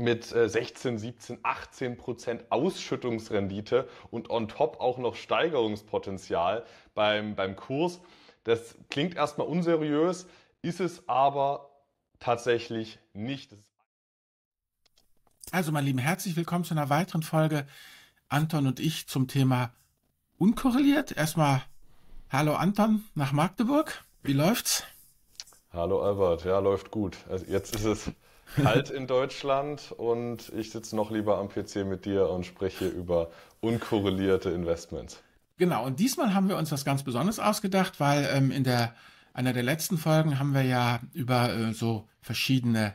[0.00, 8.00] mit 16, 17, 18 Prozent Ausschüttungsrendite und on top auch noch Steigerungspotenzial beim, beim Kurs.
[8.44, 10.26] Das klingt erstmal unseriös,
[10.62, 11.70] ist es aber
[12.18, 13.56] tatsächlich nicht.
[15.52, 17.66] Also, mein Lieben, herzlich willkommen zu einer weiteren Folge
[18.28, 19.72] Anton und ich zum Thema
[20.38, 21.12] unkorreliert.
[21.16, 21.62] Erstmal
[22.30, 24.04] Hallo Anton nach Magdeburg.
[24.22, 24.84] Wie läuft's?
[25.72, 27.16] Hallo Albert, ja, läuft gut.
[27.28, 28.10] Also jetzt ist es
[28.56, 33.30] kalt in Deutschland und ich sitze noch lieber am PC mit dir und spreche über
[33.60, 35.22] unkorrelierte Investments.
[35.58, 38.94] Genau, und diesmal haben wir uns was ganz Besonderes ausgedacht, weil ähm, in der
[39.32, 42.94] einer der letzten Folgen haben wir ja über äh, so verschiedene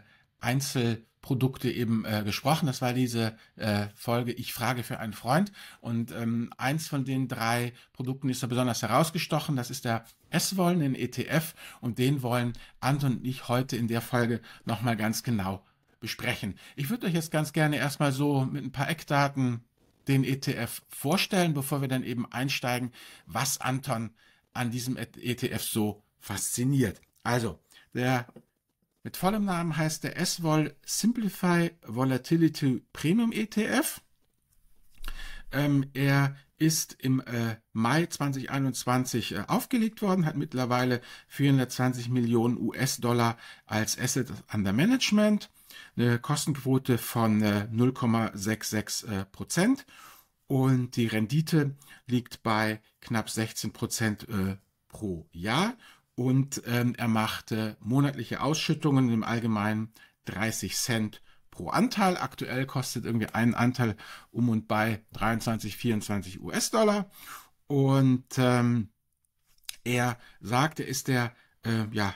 [1.26, 2.68] Einzelprodukte eben äh, gesprochen.
[2.68, 5.52] Das war diese äh, Folge Ich frage für einen Freund.
[5.82, 9.56] Und ähm, eins von den drei Produkten ist da besonders herausgestochen.
[9.56, 11.56] Das ist der S-Wollen, den ETF.
[11.82, 15.66] Und den wollen Anton und ich heute in der Folge nochmal ganz genau
[16.00, 16.56] besprechen.
[16.76, 19.64] Ich würde euch jetzt ganz gerne erstmal so mit ein paar Eckdaten
[20.08, 22.92] den ETF vorstellen, bevor wir dann eben einsteigen,
[23.26, 24.12] was Anton
[24.54, 27.02] an diesem ETF so fasziniert.
[27.24, 27.60] Also,
[27.96, 28.28] der
[29.06, 34.02] mit vollem Namen heißt der S-Vol Simplify Volatility Premium ETF.
[35.52, 43.38] Ähm, er ist im äh, Mai 2021 äh, aufgelegt worden, hat mittlerweile 420 Millionen US-Dollar
[43.68, 45.52] als Asset under Management,
[45.96, 49.86] eine Kostenquote von äh, 0,66 äh, Prozent
[50.48, 51.76] und die Rendite
[52.08, 55.76] liegt bei knapp 16 Prozent äh, pro Jahr
[56.16, 59.94] und ähm, er machte monatliche Ausschüttungen im Allgemeinen
[60.26, 61.22] 30 Cent
[61.52, 62.18] pro Anteil.
[62.18, 63.96] Aktuell kostet irgendwie ein Anteil
[64.32, 67.10] um und bei 23, 24 US-Dollar.
[67.68, 68.90] Und ähm,
[69.84, 72.16] er sagte, ist der äh, ja,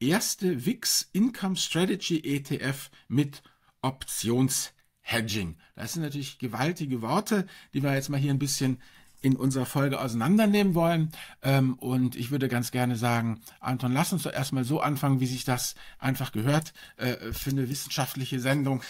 [0.00, 3.42] erste VIX Income Strategy ETF mit
[3.82, 5.56] Optionshedging.
[5.74, 8.80] Das sind natürlich gewaltige Worte, die wir jetzt mal hier ein bisschen
[9.26, 11.10] in unserer Folge auseinandernehmen wollen.
[11.42, 15.26] Ähm, und ich würde ganz gerne sagen, Anton, lass uns doch erstmal so anfangen, wie
[15.26, 18.82] sich das einfach gehört äh, für eine wissenschaftliche Sendung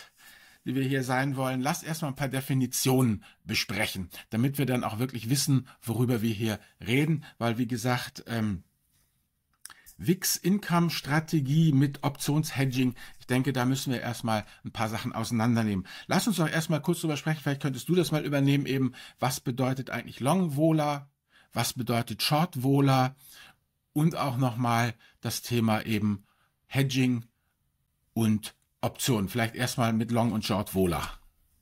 [0.66, 4.99] die wir hier sein wollen, lass erstmal ein paar Definitionen besprechen, damit wir dann auch
[4.99, 8.65] wirklich wissen, worüber wir hier reden, weil wie gesagt, ähm,
[9.99, 12.95] VIX-Income-Strategie mit Optionshedging.
[13.19, 15.87] Ich denke, da müssen wir erstmal ein paar Sachen auseinandernehmen.
[16.07, 17.41] Lass uns doch erstmal kurz drüber sprechen.
[17.43, 18.93] Vielleicht könntest du das mal übernehmen eben.
[19.19, 21.09] Was bedeutet eigentlich Long-Vola?
[21.53, 23.17] Was bedeutet Short-Vola?
[23.93, 26.27] Und auch nochmal das Thema eben
[26.67, 27.25] Hedging
[28.13, 29.28] und Optionen.
[29.28, 31.03] Vielleicht erstmal mit Long und Short Vola.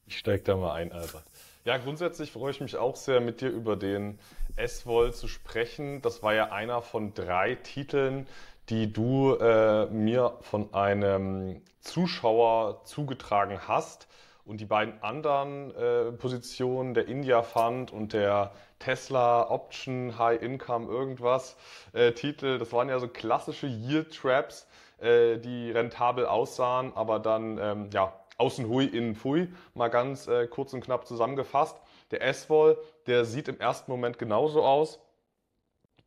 [0.06, 1.24] Ich steige da mal ein, Albert.
[1.64, 4.18] Ja, grundsätzlich freue ich mich auch sehr, mit dir über den
[4.56, 6.02] S-Vol zu sprechen.
[6.02, 8.26] Das war ja einer von drei Titeln,
[8.68, 14.08] die du äh, mir von einem Zuschauer zugetragen hast.
[14.44, 20.86] Und die beiden anderen äh, Positionen, der India Fund und der Tesla Option High Income
[20.86, 21.56] irgendwas
[21.94, 24.66] äh, Titel, das waren ja so klassische Yield Traps,
[25.00, 30.46] äh, die rentabel aussahen, aber dann ähm, ja außen hui, innen pfui, mal ganz äh,
[30.46, 31.76] kurz und knapp zusammengefasst.
[32.14, 35.00] Der S-Wall, der sieht im ersten Moment genauso aus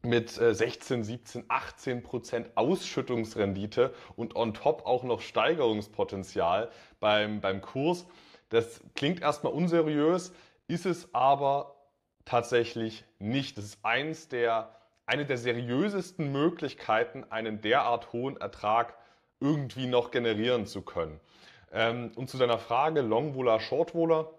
[0.04, 7.60] mit äh, 16, 17, 18 Prozent Ausschüttungsrendite und on top auch noch Steigerungspotenzial beim, beim
[7.60, 8.06] Kurs.
[8.48, 10.32] Das klingt erstmal unseriös,
[10.70, 11.76] ist es aber
[12.24, 13.58] tatsächlich nicht.
[13.58, 18.96] Das ist eins der, eine der seriösesten Möglichkeiten, einen derart hohen Ertrag
[19.42, 21.20] irgendwie noch generieren zu können.
[21.74, 24.30] Ähm, und zu deiner Frage, Long Vola, Short Vola,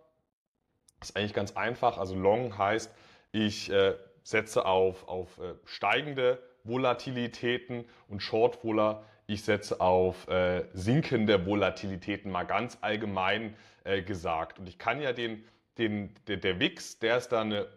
[1.01, 1.99] ist eigentlich ganz einfach.
[1.99, 2.93] Also Long heißt,
[3.33, 10.65] ich äh, setze auf, auf äh, steigende Volatilitäten und Short Vola, ich setze auf äh,
[10.73, 13.55] sinkende Volatilitäten, mal ganz allgemein
[13.85, 14.59] äh, gesagt.
[14.59, 15.45] Und ich kann ja den,
[15.77, 17.69] den, der, der WIX, der ist da eine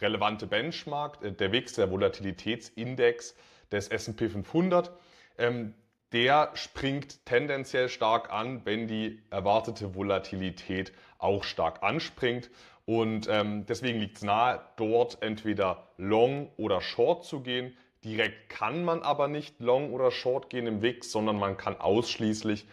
[0.00, 3.34] relevante Benchmark, äh, der WIX, der Volatilitätsindex
[3.70, 4.90] des S&P 500.
[5.38, 5.74] Ähm,
[6.12, 12.50] der springt tendenziell stark an, wenn die erwartete Volatilität auch stark anspringt.
[12.84, 17.76] Und ähm, deswegen liegt es nahe, dort entweder long oder short zu gehen.
[18.04, 22.66] Direkt kann man aber nicht long oder short gehen im WIX, sondern man kann ausschließlich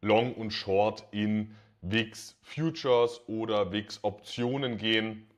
[0.00, 5.28] long und short in WIX Futures oder WIX Optionen gehen.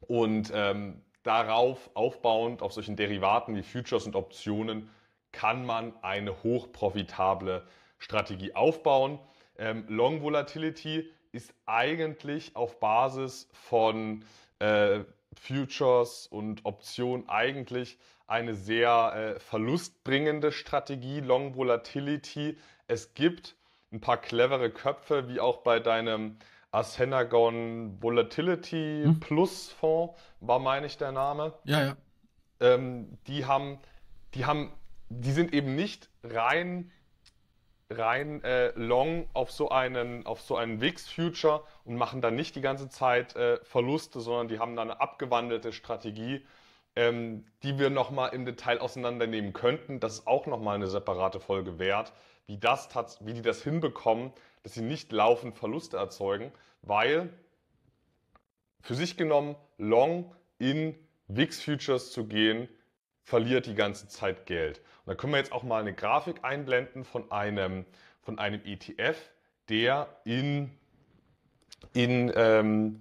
[0.00, 4.90] Und ähm, darauf aufbauend, auf solchen Derivaten wie Futures und Optionen,
[5.34, 7.66] kann man eine hochprofitable
[7.98, 9.18] Strategie aufbauen.
[9.58, 14.24] Ähm, Long Volatility ist eigentlich auf Basis von
[14.60, 15.00] äh,
[15.34, 22.56] Futures und Optionen eigentlich eine sehr äh, verlustbringende Strategie, Long Volatility.
[22.86, 23.56] Es gibt
[23.92, 26.38] ein paar clevere Köpfe, wie auch bei deinem
[26.70, 29.20] Asenagon Volatility hm.
[29.20, 31.52] Plus Fonds, war, meine ich, der Name.
[31.64, 31.96] Ja, ja.
[32.60, 33.78] Ähm, die haben,
[34.34, 34.72] die haben,
[35.08, 36.90] die sind eben nicht rein
[37.90, 42.56] rein äh, long auf so einen auf so einen Wix Future und machen dann nicht
[42.56, 46.44] die ganze Zeit äh, Verluste, sondern die haben dann eine abgewandelte Strategie,
[46.96, 50.00] ähm, die wir nochmal im Detail auseinandernehmen könnten.
[50.00, 52.12] Das ist auch nochmal eine separate Folge wert,
[52.46, 52.88] wie, das
[53.20, 56.52] wie die das hinbekommen, dass sie nicht laufend Verluste erzeugen,
[56.82, 57.30] weil
[58.80, 60.94] für sich genommen long in
[61.28, 62.68] VIX Futures zu gehen,
[63.22, 64.82] verliert die ganze Zeit Geld.
[65.04, 67.84] Und da können wir jetzt auch mal eine Grafik einblenden von einem,
[68.22, 69.18] von einem ETF,
[69.68, 70.70] der in,
[71.92, 73.00] in ähm,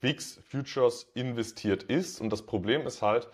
[0.00, 2.20] VIX Futures investiert ist.
[2.20, 3.28] Und das Problem ist halt,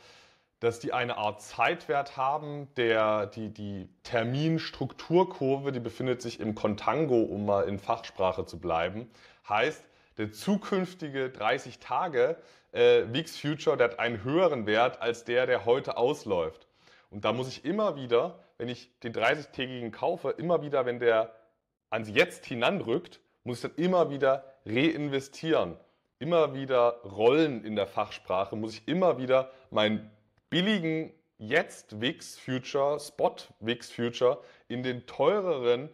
[0.59, 7.23] dass die eine Art Zeitwert haben, der, die, die Terminstrukturkurve, die befindet sich im Contango,
[7.23, 9.11] um mal in Fachsprache zu bleiben.
[9.49, 9.85] Heißt,
[10.19, 12.37] der zukünftige 30 Tage
[12.73, 16.67] äh, VIX Future, der hat einen höheren Wert als der, der heute ausläuft.
[17.13, 21.33] Und da muss ich immer wieder, wenn ich den 30-tägigen kaufe, immer wieder, wenn der
[21.91, 25.77] ans Jetzt hinanrückt, muss ich dann immer wieder reinvestieren
[26.23, 30.09] immer wieder Rollen in der Fachsprache, muss ich immer wieder meinen
[30.51, 34.39] billigen jetzt Wix Future, Spot Wix Future
[34.69, 35.89] in den teureren,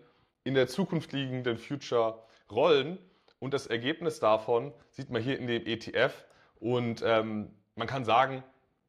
[0.44, 2.98] in der Zukunft liegenden Future rollen.
[3.38, 6.26] Und das Ergebnis davon sieht man hier in dem ETF.
[6.60, 8.44] Und ähm, man kann sagen,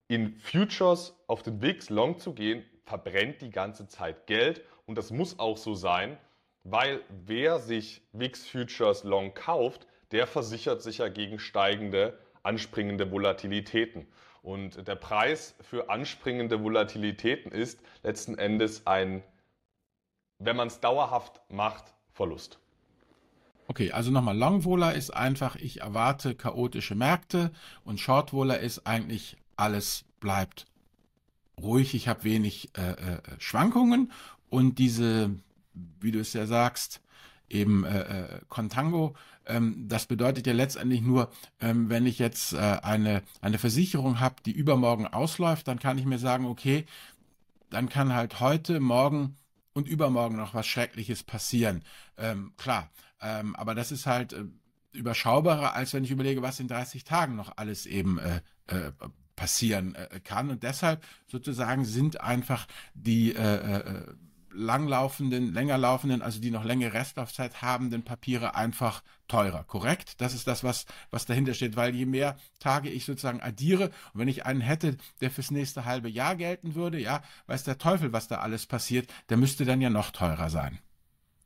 [0.10, 4.66] in Futures auf den Wix Long zu gehen, verbrennt die ganze Zeit Geld.
[4.86, 6.18] Und das muss auch so sein,
[6.64, 14.08] weil wer sich Wix Futures Long kauft, der versichert sich ja gegen steigende, anspringende Volatilitäten.
[14.42, 19.24] Und der Preis für anspringende Volatilitäten ist letzten Endes ein,
[20.40, 22.60] wenn man es dauerhaft macht, Verlust.
[23.68, 27.52] Okay, also nochmal, Longwohler ist einfach, ich erwarte chaotische Märkte
[27.84, 30.66] und Shortwohler ist eigentlich, alles bleibt
[31.62, 34.12] ruhig, ich habe wenig äh, äh, Schwankungen
[34.50, 35.36] und diese,
[35.74, 37.02] wie du es ja sagst,
[37.50, 39.16] eben äh, äh, Contango.
[39.46, 44.36] Ähm, das bedeutet ja letztendlich nur, ähm, wenn ich jetzt äh, eine, eine Versicherung habe,
[44.46, 46.86] die übermorgen ausläuft, dann kann ich mir sagen, okay,
[47.70, 49.36] dann kann halt heute, morgen
[49.74, 51.84] und übermorgen noch was Schreckliches passieren.
[52.18, 52.90] Ähm, klar,
[53.22, 54.46] ähm, aber das ist halt äh,
[54.94, 58.92] überschaubarer, als wenn ich überlege, was in 30 Tagen noch alles eben äh, äh,
[59.40, 60.50] passieren äh, kann.
[60.50, 64.04] Und deshalb sozusagen sind einfach die äh, äh,
[64.52, 69.64] langlaufenden, länger laufenden, also die noch längere Restlaufzeit habenden Papiere einfach teurer.
[69.64, 70.20] Korrekt?
[70.20, 74.20] Das ist das, was, was dahinter steht, weil je mehr Tage ich sozusagen addiere und
[74.20, 78.12] wenn ich einen hätte, der fürs nächste halbe Jahr gelten würde, ja, weiß der Teufel,
[78.12, 80.80] was da alles passiert, der müsste dann ja noch teurer sein.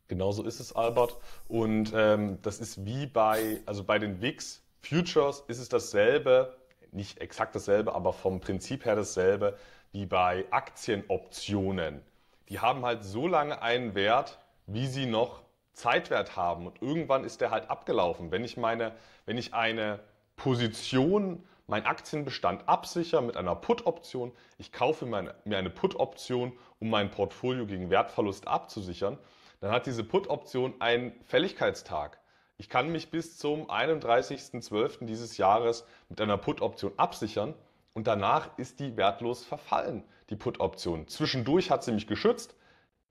[0.08, 1.18] Genauso ist es, Albert.
[1.48, 6.58] Und ähm, das ist wie bei, also bei den VIX Futures ist es dasselbe,
[6.94, 9.58] nicht exakt dasselbe, aber vom Prinzip her dasselbe
[9.92, 12.02] wie bei Aktienoptionen
[12.50, 15.42] die haben halt so lange einen Wert, wie sie noch
[15.74, 16.68] Zeitwert haben.
[16.68, 18.32] Und irgendwann ist der halt abgelaufen.
[18.32, 18.94] Wenn ich meine,
[19.26, 20.00] wenn ich eine
[20.36, 27.66] Position, mein Aktienbestand absichere mit einer Put-Option, ich kaufe mir eine Put-Option, um mein Portfolio
[27.66, 29.18] gegen Wertverlust abzusichern,
[29.62, 32.20] dann hat diese Put-Option einen Fälligkeitstag.
[32.58, 35.06] Ich kann mich bis zum 31.12.
[35.06, 37.56] dieses Jahres mit einer Put-Option absichern
[37.94, 41.08] und danach ist die wertlos verfallen, die Put-Option.
[41.08, 42.56] Zwischendurch hat sie mich geschützt.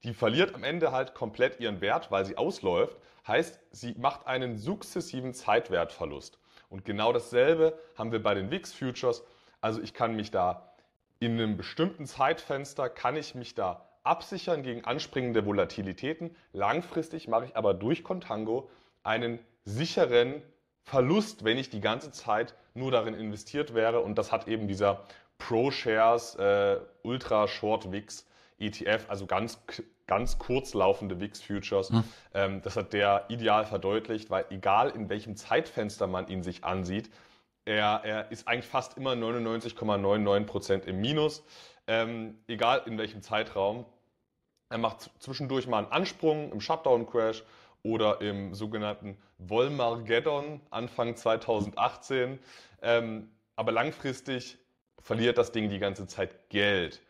[0.04, 2.96] Die verliert am Ende halt komplett ihren Wert, weil sie ausläuft.
[3.26, 6.38] Heißt, sie macht einen sukzessiven Zeitwertverlust.
[6.68, 9.25] Und genau dasselbe haben wir bei den VIX Futures.
[9.61, 10.72] Also ich kann mich da
[11.20, 16.34] in einem bestimmten Zeitfenster, kann ich mich da absichern gegen anspringende Volatilitäten.
[16.52, 18.68] Langfristig mache ich aber durch Contango
[19.02, 20.42] einen sicheren
[20.85, 24.00] Verlust, wenn ich die ganze Zeit nur darin investiert wäre.
[24.00, 25.04] Und das hat eben dieser
[25.38, 28.26] ProShares äh, Ultra Short VIX
[28.59, 29.61] ETF, also ganz,
[30.06, 31.90] ganz kurz laufende VIX Futures.
[31.90, 32.04] Hm.
[32.35, 37.11] Ähm, das hat der ideal verdeutlicht, weil egal in welchem Zeitfenster man ihn sich ansieht,
[37.64, 41.44] er, er ist eigentlich fast immer 99,99% im Minus,
[41.87, 43.85] ähm, egal in welchem Zeitraum.
[44.68, 47.44] Er macht zwischendurch mal einen Ansprung im Shutdown-Crash
[47.82, 52.38] oder im sogenannten Wolmargeddon Anfang 2018.
[52.82, 54.58] Ähm, aber langfristig
[55.00, 57.02] verliert das Ding die ganze Zeit Geld.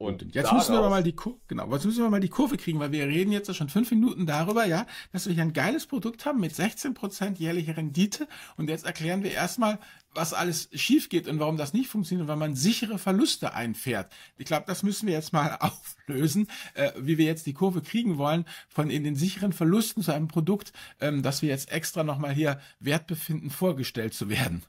[0.00, 2.56] Und, und jetzt müssen wir mal die Kur genau, jetzt müssen wir mal die Kurve
[2.56, 5.86] kriegen, weil wir reden jetzt schon fünf Minuten darüber, ja, dass wir hier ein geiles
[5.86, 8.26] Produkt haben mit 16% jährliche Rendite.
[8.56, 9.78] Und jetzt erklären wir erstmal,
[10.14, 14.10] was alles schief geht und warum das nicht funktioniert, weil man sichere Verluste einfährt.
[14.38, 18.16] Ich glaube, das müssen wir jetzt mal auflösen, äh, wie wir jetzt die Kurve kriegen
[18.16, 22.32] wollen von in den sicheren Verlusten zu einem Produkt, ähm, das wir jetzt extra nochmal
[22.32, 24.62] hier wert befinden, vorgestellt zu werden.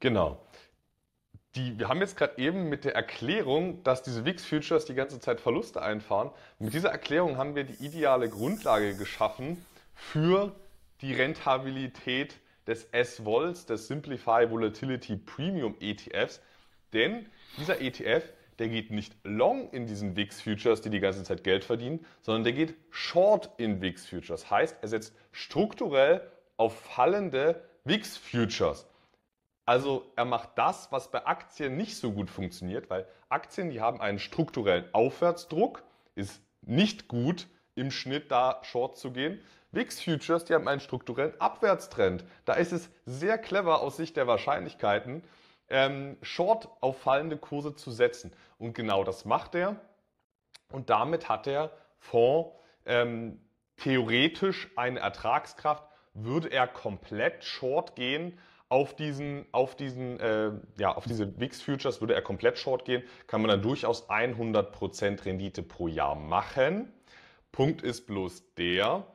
[0.00, 0.40] Genau
[1.56, 5.40] die, wir haben jetzt gerade eben mit der Erklärung, dass diese VIX-Futures die ganze Zeit
[5.40, 10.54] Verluste einfahren, mit dieser Erklärung haben wir die ideale Grundlage geschaffen für
[11.00, 12.34] die Rentabilität
[12.66, 16.40] des S-Vols, des Simplify Volatility Premium ETFs.
[16.92, 17.26] Denn
[17.58, 18.24] dieser ETF,
[18.58, 22.52] der geht nicht long in diesen VIX-Futures, die die ganze Zeit Geld verdienen, sondern der
[22.52, 24.50] geht short in VIX-Futures.
[24.50, 26.20] Heißt, er setzt strukturell
[26.56, 28.86] auf fallende VIX-Futures.
[29.66, 34.00] Also er macht das, was bei Aktien nicht so gut funktioniert, weil Aktien, die haben
[34.00, 35.82] einen strukturellen Aufwärtsdruck,
[36.14, 39.40] ist nicht gut im Schnitt da short zu gehen.
[39.72, 42.24] VIX Futures, die haben einen strukturellen Abwärtstrend.
[42.44, 45.24] Da ist es sehr clever aus Sicht der Wahrscheinlichkeiten,
[45.68, 48.32] ähm, short auf fallende Kurse zu setzen.
[48.58, 49.76] Und genau das macht er.
[50.70, 52.54] Und damit hat der Fonds
[52.86, 53.40] ähm,
[53.76, 55.84] theoretisch eine Ertragskraft.
[56.12, 62.00] Würde er komplett short gehen, auf diesen, auf diesen, äh, ja, auf diese VIX Futures
[62.00, 66.92] würde er komplett short gehen, kann man dann durchaus 100% Rendite pro Jahr machen.
[67.52, 69.06] Punkt ist bloß der,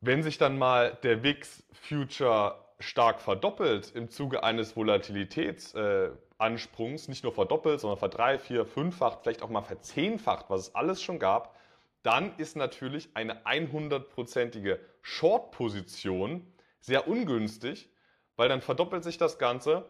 [0.00, 7.24] wenn sich dann mal der VIX Future stark verdoppelt im Zuge eines Volatilitätsansprungs, äh, nicht
[7.24, 11.56] nur verdoppelt, sondern verdrei, vier, fünffacht, vielleicht auch mal verzehnfacht, was es alles schon gab,
[12.02, 16.46] dann ist natürlich eine 100%ige Short-Position
[16.80, 17.88] sehr ungünstig,
[18.36, 19.84] weil dann verdoppelt sich das Ganze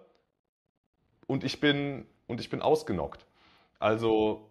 [1.27, 3.27] und ich bin, und ich bin ausgenockt.
[3.79, 4.51] Also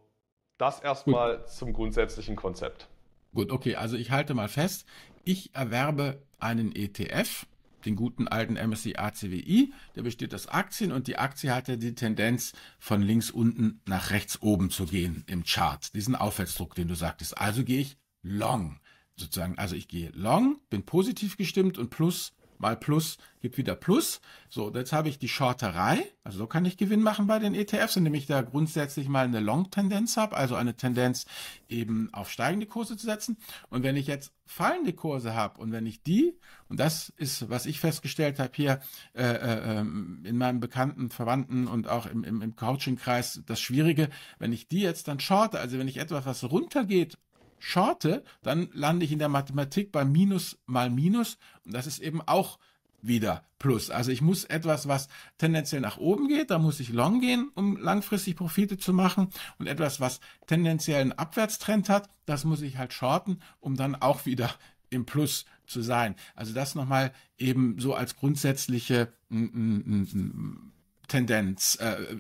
[0.58, 1.50] das erstmal Gut.
[1.50, 2.88] zum grundsätzlichen Konzept.
[3.34, 4.86] Gut, okay, also ich halte mal fest,
[5.24, 7.46] ich erwerbe einen ETF,
[7.86, 11.96] den guten alten MSCI ACWI, der besteht aus Aktien und die Aktie hat ja die
[11.96, 16.96] Tendenz von links unten nach rechts oben zu gehen im Chart, diesen Aufwärtsdruck, den du
[16.96, 17.38] sagtest.
[17.38, 18.80] Also gehe ich long
[19.16, 22.34] sozusagen, also ich gehe long, bin positiv gestimmt und plus
[22.64, 24.22] mal Plus gibt wieder Plus.
[24.50, 27.98] So, jetzt habe ich die Shorterei, also so kann ich Gewinn machen bei den ETFs,
[27.98, 31.26] indem ich da grundsätzlich mal eine Long-Tendenz habe, also eine Tendenz
[31.68, 33.38] eben auf steigende Kurse zu setzen.
[33.70, 36.40] Und wenn ich jetzt fallende Kurse habe und wenn ich die,
[36.70, 38.80] und das ist, was ich festgestellt habe hier
[39.14, 44.10] äh, äh, ähm, in meinem bekannten Verwandten und auch im, im, im Coaching-Kreis, das Schwierige,
[44.40, 47.18] wenn ich die jetzt dann shorte, also wenn ich etwas, was runtergeht,
[47.64, 52.22] shorte, dann lande ich in der Mathematik bei Minus mal Minus und das ist eben
[52.22, 52.60] auch
[53.02, 53.90] wieder Plus.
[53.90, 57.78] Also ich muss etwas, was tendenziell nach oben geht, da muss ich long gehen, um
[57.78, 59.30] langfristig Profite zu machen
[59.60, 64.26] und etwas, was tendenziell einen Abwärtstrend hat, das muss ich halt shorten, um dann auch
[64.26, 64.54] wieder
[64.90, 66.16] im Plus zu sein.
[66.36, 69.14] Also das nochmal eben so als grundsätzliche
[71.08, 72.18] Tendenz, äh, äh,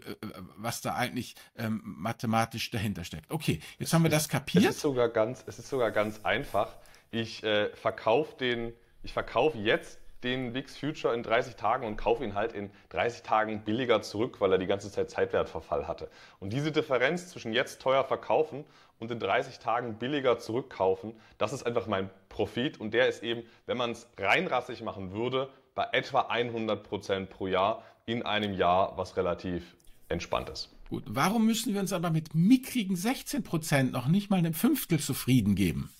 [0.57, 3.29] was da eigentlich ähm, mathematisch dahinter steckt.
[3.31, 4.63] Okay, jetzt es haben wir das kapiert.
[4.63, 6.75] Es ist sogar ganz, es ist sogar ganz einfach.
[7.11, 8.73] Ich äh, verkaufe den,
[9.03, 13.23] ich verkaufe jetzt den VIX Future in 30 Tagen und kaufe ihn halt in 30
[13.23, 16.09] Tagen billiger zurück, weil er die ganze Zeit Zeitwertverfall hatte.
[16.39, 18.63] Und diese Differenz zwischen jetzt teuer verkaufen
[18.99, 23.43] und in 30 Tagen billiger zurückkaufen, das ist einfach mein Profit und der ist eben,
[23.65, 28.97] wenn man es reinrassig machen würde, bei etwa 100 Prozent pro Jahr in einem Jahr,
[28.97, 29.75] was relativ
[30.09, 30.69] entspannt ist.
[30.89, 34.99] Gut, warum müssen wir uns aber mit mickrigen 16 Prozent noch nicht mal einem Fünftel
[34.99, 35.91] zufrieden geben?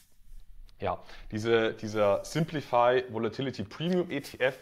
[0.79, 4.57] Ja, diese, dieser Simplify Volatility Premium ETF,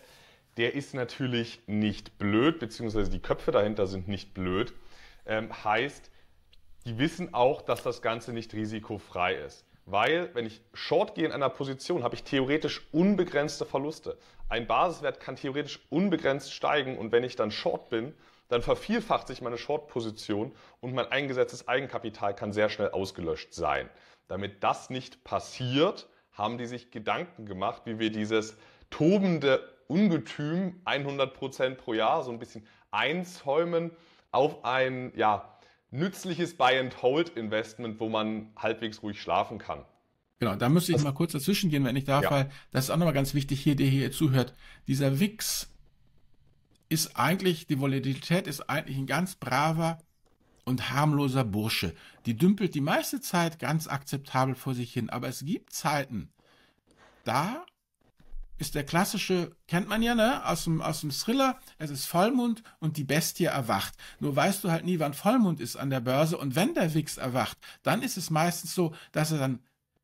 [0.57, 4.73] der ist natürlich nicht blöd, beziehungsweise die Köpfe dahinter sind nicht blöd.
[5.25, 6.11] Ähm, heißt,
[6.85, 9.65] die wissen auch, dass das Ganze nicht risikofrei ist.
[9.85, 14.17] Weil, wenn ich short gehe in einer Position, habe ich theoretisch unbegrenzte Verluste.
[14.51, 18.13] Ein Basiswert kann theoretisch unbegrenzt steigen und wenn ich dann short bin,
[18.49, 23.89] dann vervielfacht sich meine Short-Position und mein eingesetztes Eigenkapital kann sehr schnell ausgelöscht sein.
[24.27, 28.57] Damit das nicht passiert, haben die sich Gedanken gemacht, wie wir dieses
[28.89, 33.91] tobende Ungetüm 100% pro Jahr so ein bisschen einzäumen
[34.33, 35.57] auf ein ja,
[35.91, 39.85] nützliches Buy-and-Hold-Investment, wo man halbwegs ruhig schlafen kann.
[40.41, 42.31] Genau, da müsste ich das, mal kurz dazwischen gehen, wenn ich darf, ja.
[42.31, 44.55] weil das ist auch nochmal ganz wichtig hier, der hier zuhört.
[44.87, 45.69] Dieser WIX
[46.89, 49.99] ist eigentlich, die Volatilität ist eigentlich ein ganz braver
[50.65, 51.93] und harmloser Bursche.
[52.25, 56.31] Die dümpelt die meiste Zeit ganz akzeptabel vor sich hin, aber es gibt Zeiten,
[57.23, 57.63] da
[58.57, 62.63] ist der klassische, kennt man ja, ne, aus dem, aus dem Thriller, es ist Vollmond
[62.79, 63.93] und die Bestie erwacht.
[64.19, 67.17] Nur weißt du halt nie, wann Vollmond ist an der Börse und wenn der Wix
[67.17, 69.59] erwacht, dann ist es meistens so, dass er dann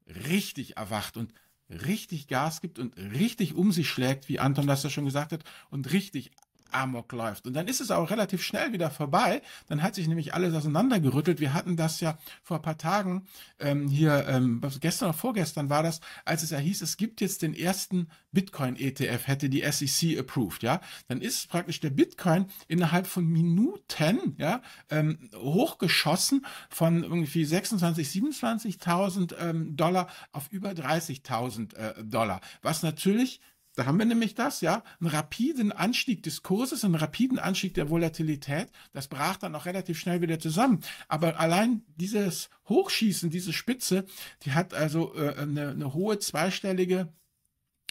[0.08, 1.34] richtig erwacht und
[1.70, 5.44] richtig Gas gibt und richtig um sich schlägt, wie Anton das ja schon gesagt hat,
[5.70, 6.32] und richtig
[6.72, 7.46] Amok läuft.
[7.46, 9.42] Und dann ist es auch relativ schnell wieder vorbei.
[9.68, 11.40] Dann hat sich nämlich alles auseinandergerüttelt.
[11.40, 13.26] Wir hatten das ja vor ein paar Tagen
[13.60, 17.42] ähm, hier, ähm, gestern oder vorgestern war das, als es ja hieß, es gibt jetzt
[17.42, 20.80] den ersten Bitcoin-ETF, hätte die SEC approved, ja.
[21.08, 29.36] Dann ist praktisch der Bitcoin innerhalb von Minuten, ja, ähm, hochgeschossen von irgendwie 26, 27.000
[29.40, 32.42] ähm, Dollar auf über 30.000 äh, Dollar.
[32.62, 33.42] Was natürlich
[33.78, 37.92] da haben wir nämlich das, ja, einen rapiden Anstieg des Kurses, einen rapiden Anstieg der
[37.92, 38.72] Volatilität.
[38.92, 40.80] Das brach dann auch relativ schnell wieder zusammen.
[41.08, 44.06] Aber allein dieses Hochschießen, diese Spitze,
[44.42, 47.14] die hat also äh, eine, eine hohe zweistellige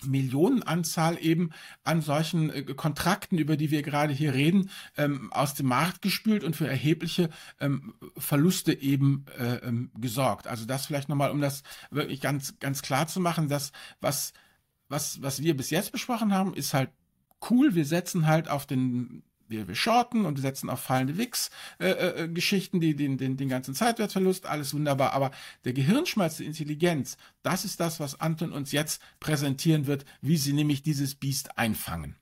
[0.04, 1.50] Millionenanzahl eben
[1.84, 6.42] an solchen äh, Kontrakten, über die wir gerade hier reden, ähm, aus dem Markt gespült
[6.42, 10.48] und für erhebliche ähm, Verluste eben äh, ähm, gesorgt.
[10.48, 11.62] Also das vielleicht nochmal, um das
[11.92, 14.32] wirklich ganz, ganz klar zu machen, dass was
[14.88, 16.90] was, was wir bis jetzt besprochen haben, ist halt
[17.50, 17.74] cool.
[17.74, 22.78] Wir setzen halt auf den, wir, wir shorten und wir setzen auf fallende Wix-Geschichten, äh,
[22.78, 25.12] äh, die den, den, den ganzen Zeitwertverlust, alles wunderbar.
[25.12, 25.30] Aber
[25.64, 30.52] der Gehirnschmalz, die Intelligenz, das ist das, was Anton uns jetzt präsentieren wird, wie sie
[30.52, 32.16] nämlich dieses Biest einfangen.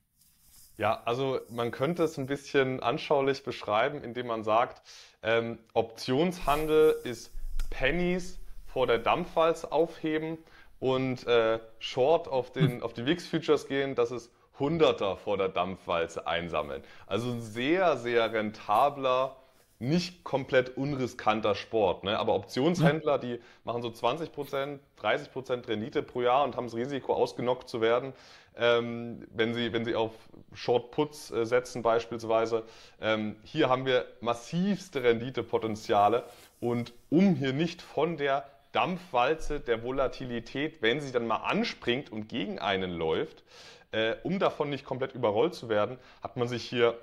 [0.77, 4.83] Ja, also man könnte es ein bisschen anschaulich beschreiben, indem man sagt,
[5.23, 7.31] ähm, Optionshandel ist
[7.71, 10.39] Pennies vor der Dampfwalze aufheben
[10.85, 16.27] und äh, Short auf, den, auf die WIX-Futures gehen, das ist Hunderter vor der Dampfwalze
[16.27, 16.85] einsammeln.
[17.07, 19.35] Also ein sehr, sehr rentabler,
[19.79, 22.05] nicht komplett unriskanter Sport.
[22.05, 22.19] Ne?
[22.19, 27.67] Aber Optionshändler, die machen so 20%, 30% Rendite pro Jahr und haben das Risiko, ausgenockt
[27.67, 28.13] zu werden,
[28.55, 30.13] ähm, wenn, sie, wenn sie auf
[30.53, 32.63] Short Puts äh, setzen beispielsweise.
[33.01, 36.25] Ähm, hier haben wir massivste Renditepotenziale.
[36.61, 42.29] Und um hier nicht von der Dampfwalze der Volatilität, wenn sie dann mal anspringt und
[42.29, 43.45] gegen einen läuft,
[43.93, 46.99] äh, um davon nicht komplett überrollt zu werden, hat man sich hier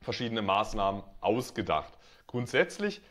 [0.00, 1.92] verschiedene Maßnahmen ausgedacht.
[2.26, 3.02] Grundsätzlich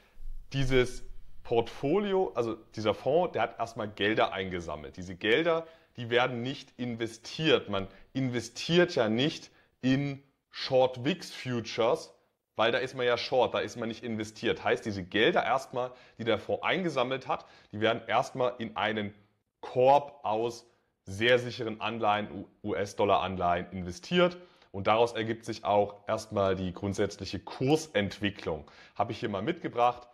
[0.53, 1.03] dieses
[1.43, 4.97] Portfolio, also dieser Fonds, der hat erstmal Gelder eingesammelt.
[4.97, 7.69] Diese Gelder, die werden nicht investiert.
[7.69, 9.51] Man investiert ja nicht
[9.81, 12.13] in Short Wix Futures,
[12.55, 14.63] weil da ist man ja short, da ist man nicht investiert.
[14.63, 19.13] Heißt, diese Gelder erstmal, die der Fonds eingesammelt hat, die werden erstmal in einen
[19.61, 20.65] Korb aus
[21.05, 24.37] sehr sicheren Anleihen, US-Dollar-Anleihen investiert.
[24.72, 28.70] Und daraus ergibt sich auch erstmal die grundsätzliche Kursentwicklung.
[28.96, 30.07] Habe ich hier mal mitgebracht.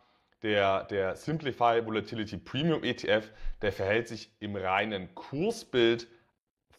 [0.44, 3.30] Der, der Simplify Volatility Premium ETF,
[3.62, 6.08] der verhält sich im reinen Kursbild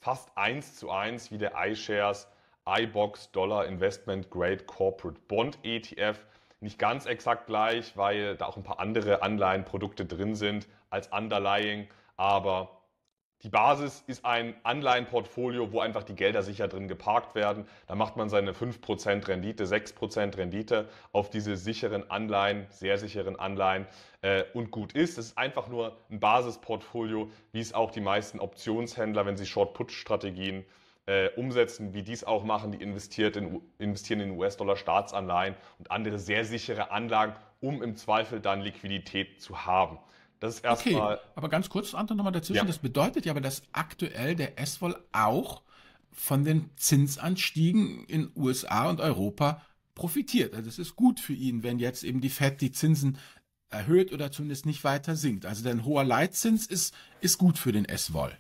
[0.01, 2.29] fast eins zu eins wie der iShares
[2.67, 6.25] iBox Dollar Investment Grade Corporate Bond ETF.
[6.61, 11.89] Nicht ganz exakt gleich, weil da auch ein paar andere Anleihenprodukte drin sind als Underlying,
[12.17, 12.83] aber
[13.43, 17.67] die Basis ist ein Anleihenportfolio, wo einfach die Gelder sicher drin geparkt werden.
[17.89, 23.87] Da macht man seine 5% Rendite, 6% Rendite auf diese sicheren Anleihen, sehr sicheren Anleihen
[24.21, 25.19] äh, und gut ist.
[25.19, 30.61] Es ist einfach nur ein Basisportfolio, wie es auch die meisten Optionshändler, wenn sie Short-Put-Strategien
[30.61, 30.65] äh,
[31.37, 36.93] umsetzen, wie dies auch machen, die investiert in, investieren in US-Dollar-Staatsanleihen und andere sehr sichere
[36.93, 39.99] Anlagen, um im Zweifel dann Liquidität zu haben.
[40.43, 41.15] Das ist erstmal.
[41.15, 42.57] Okay, aber ganz kurz, Anton, nochmal dazwischen.
[42.57, 42.65] Ja.
[42.65, 45.63] Das bedeutet ja aber, dass aktuell der S-Vol auch
[46.11, 49.63] von den Zinsanstiegen in USA und Europa
[49.95, 50.55] profitiert.
[50.55, 53.19] Also es ist gut für ihn, wenn jetzt eben die Fed die Zinsen
[53.71, 55.47] erhöht oder zumindest nicht weiter sinkt.
[55.47, 58.37] Also ein hoher Leitzins ist, ist gut für den S-Vol.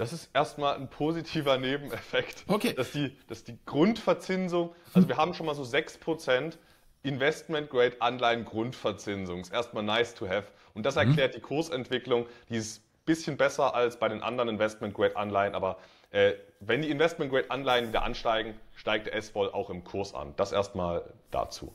[0.00, 2.44] Das ist erstmal ein positiver Nebeneffekt.
[2.48, 2.72] Okay.
[2.72, 6.54] Dass die, dass die Grundverzinsung, also wir haben schon mal so 6%
[7.02, 9.40] Investment-Grade-Anleihen Grundverzinsung.
[9.40, 10.46] Ist erstmal nice to have.
[10.72, 11.02] Und das mhm.
[11.02, 11.36] erklärt mhm.
[11.36, 12.26] die Kursentwicklung.
[12.48, 15.76] Die ist ein bisschen besser als bei den anderen Investment-Grade-Anleihen, aber
[16.12, 20.32] äh, wenn die Investment-Grade-Anleihen wieder ansteigen, steigt der S-Vol auch im Kurs an.
[20.36, 21.74] Das erstmal dazu.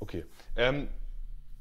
[0.00, 0.24] Okay.
[0.56, 0.88] Ähm,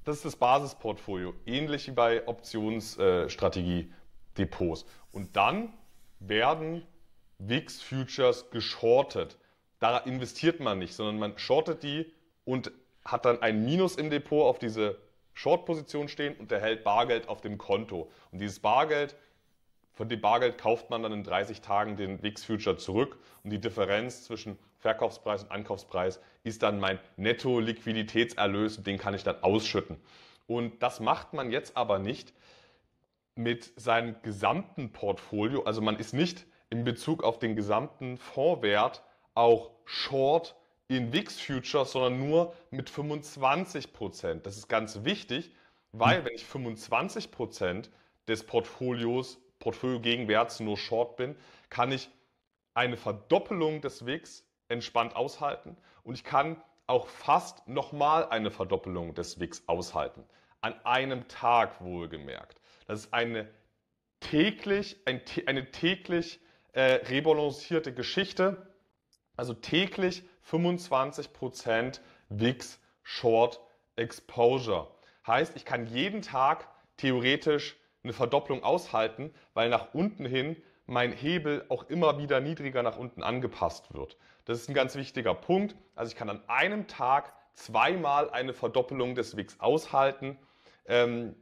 [0.06, 3.91] das ist das Basisportfolio, ähnlich wie bei Optionsstrategie.
[4.38, 4.86] Depots.
[5.12, 5.74] Und dann
[6.19, 6.86] werden
[7.39, 9.38] WIX Futures geschortet.
[9.80, 12.12] Da investiert man nicht, sondern man shortet die
[12.45, 12.71] und
[13.04, 14.98] hat dann ein Minus im Depot auf diese
[15.34, 18.10] Short-Position stehen und erhält Bargeld auf dem Konto.
[18.32, 19.15] Und dieses Bargeld,
[19.93, 23.60] von dem Bargeld kauft man dann in 30 Tagen den WIX Future zurück und die
[23.60, 29.98] Differenz zwischen Verkaufspreis und Ankaufspreis ist dann mein Netto-Liquiditätserlös und den kann ich dann ausschütten.
[30.48, 32.34] Und das macht man jetzt aber nicht,
[33.36, 39.71] mit seinem gesamten Portfolio, also man ist nicht in Bezug auf den gesamten Fondswert auch
[39.86, 40.56] Short
[40.88, 44.45] in VIX Futures, sondern nur mit 25 Prozent.
[44.45, 45.52] Das ist ganz wichtig,
[45.91, 47.89] weil wenn ich 25 Prozent
[48.28, 51.36] des Portfolios, Portfolio-Gegenwerts nur Short bin,
[51.69, 52.10] kann ich
[52.74, 59.39] eine Verdoppelung des WIX entspannt aushalten und ich kann auch fast nochmal eine Verdoppelung des
[59.39, 60.24] WIX aushalten.
[60.62, 62.60] An einem Tag wohlgemerkt.
[62.86, 63.48] Das ist eine
[64.19, 66.39] täglich, ein, eine täglich
[66.74, 68.74] äh, rebalancierte Geschichte.
[69.38, 73.60] Also täglich 25% WIX Short
[73.95, 74.91] Exposure.
[75.28, 76.67] Heißt, ich kann jeden Tag
[76.98, 82.98] theoretisch eine Verdopplung aushalten, weil nach unten hin mein Hebel auch immer wieder niedriger nach
[82.98, 84.17] unten angepasst wird.
[84.45, 85.76] Das ist ein ganz wichtiger Punkt.
[85.95, 90.38] Also ich kann an einem Tag zweimal eine Verdoppelung des WIX aushalten,
[90.88, 91.36] ähm,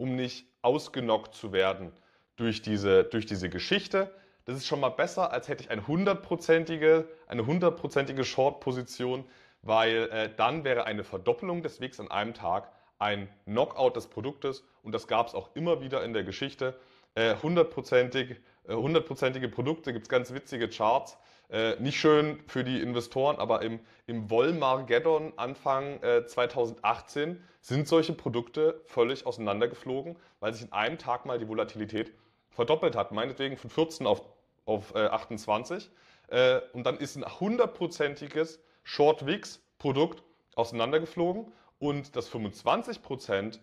[0.00, 1.92] um nicht ausgenockt zu werden
[2.36, 4.10] durch diese, durch diese Geschichte.
[4.46, 9.24] Das ist schon mal besser, als hätte ich eine hundertprozentige, eine hundertprozentige Short-Position,
[9.60, 14.64] weil äh, dann wäre eine Verdoppelung des WIX an einem Tag ein Knockout des Produktes
[14.82, 16.80] und das gab es auch immer wieder in der Geschichte.
[17.14, 21.18] Äh, hundertprozentig, äh, hundertprozentige Produkte gibt es ganz witzige Charts.
[21.50, 28.12] Äh, nicht schön für die Investoren, aber im, im Wollmargeddon Anfang äh, 2018 sind solche
[28.12, 32.12] Produkte völlig auseinandergeflogen, weil sich in einem Tag mal die Volatilität
[32.50, 33.10] verdoppelt hat.
[33.10, 34.22] Meinetwegen von 14 auf,
[34.64, 35.90] auf äh, 28.
[36.28, 40.22] Äh, und dann ist ein hundertprozentiges Short-Wix-Produkt
[40.54, 43.60] auseinandergeflogen und das 25 Prozent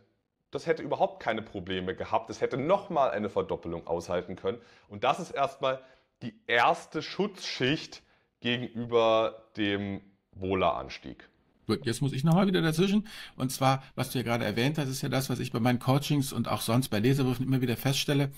[0.52, 2.30] das hätte überhaupt keine Probleme gehabt.
[2.30, 4.62] Es hätte nochmal eine Verdoppelung aushalten können.
[4.88, 5.82] Und das ist erstmal
[6.22, 8.02] die erste Schutzschicht
[8.40, 10.02] gegenüber dem
[10.32, 11.30] Wohleranstieg.
[11.68, 13.06] Gut, jetzt muss ich nochmal wieder dazwischen.
[13.36, 15.80] Und zwar, was du ja gerade erwähnt hast, ist ja das, was ich bei meinen
[15.80, 18.32] Coachings und auch sonst bei Leserbriefen immer wieder feststelle.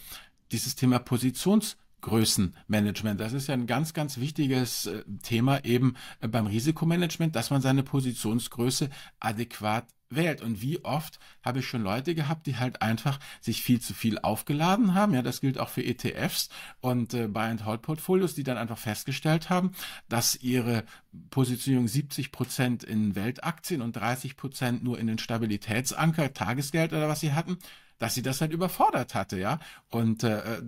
[0.51, 3.19] Dieses Thema Positionsgrößenmanagement.
[3.19, 7.61] Das ist ja ein ganz, ganz wichtiges äh, Thema eben äh, beim Risikomanagement, dass man
[7.61, 8.89] seine Positionsgröße
[9.19, 10.41] adäquat wählt.
[10.41, 14.19] Und wie oft habe ich schon Leute gehabt, die halt einfach sich viel zu viel
[14.19, 15.13] aufgeladen haben.
[15.13, 16.49] Ja, das gilt auch für ETFs
[16.81, 19.71] und äh, Buy-and-Hold-Portfolios, die dann einfach festgestellt haben,
[20.07, 20.83] dass ihre
[21.29, 27.19] Positionierung 70 Prozent in Weltaktien und 30 Prozent nur in den Stabilitätsanker, Tagesgeld oder was
[27.19, 27.57] sie hatten,
[27.97, 29.59] dass sie das halt überfordert hatte, ja.
[29.89, 30.61] Und äh,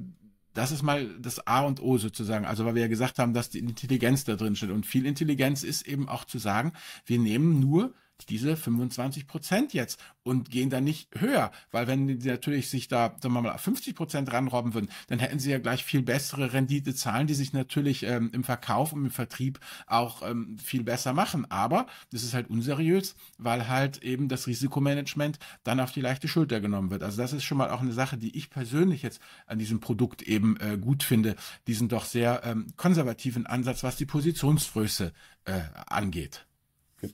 [0.54, 2.46] das ist mal das A und O sozusagen.
[2.46, 4.72] Also weil wir ja gesagt haben, dass die Intelligenz da drin steht.
[4.72, 6.74] Und viel Intelligenz ist eben auch zu sagen,
[7.06, 7.94] wir nehmen nur
[8.26, 13.16] diese 25 Prozent jetzt und gehen dann nicht höher, weil wenn die natürlich sich da,
[13.22, 17.28] sagen wir mal, 50 Prozent ranrobben würden, dann hätten sie ja gleich viel bessere Renditezahlen,
[17.28, 21.50] die sich natürlich ähm, im Verkauf und im Vertrieb auch ähm, viel besser machen.
[21.50, 26.62] Aber das ist halt unseriös, weil halt eben das Risikomanagement dann auf die leichte Schulter
[26.62, 27.04] genommen wird.
[27.04, 30.22] Also das ist schon mal auch eine Sache, die ich persönlich jetzt an diesem Produkt
[30.22, 31.36] eben äh, gut finde,
[31.68, 35.14] diesen doch sehr ähm, konservativen Ansatz, was die Positionsgröße
[35.46, 36.46] äh, angeht.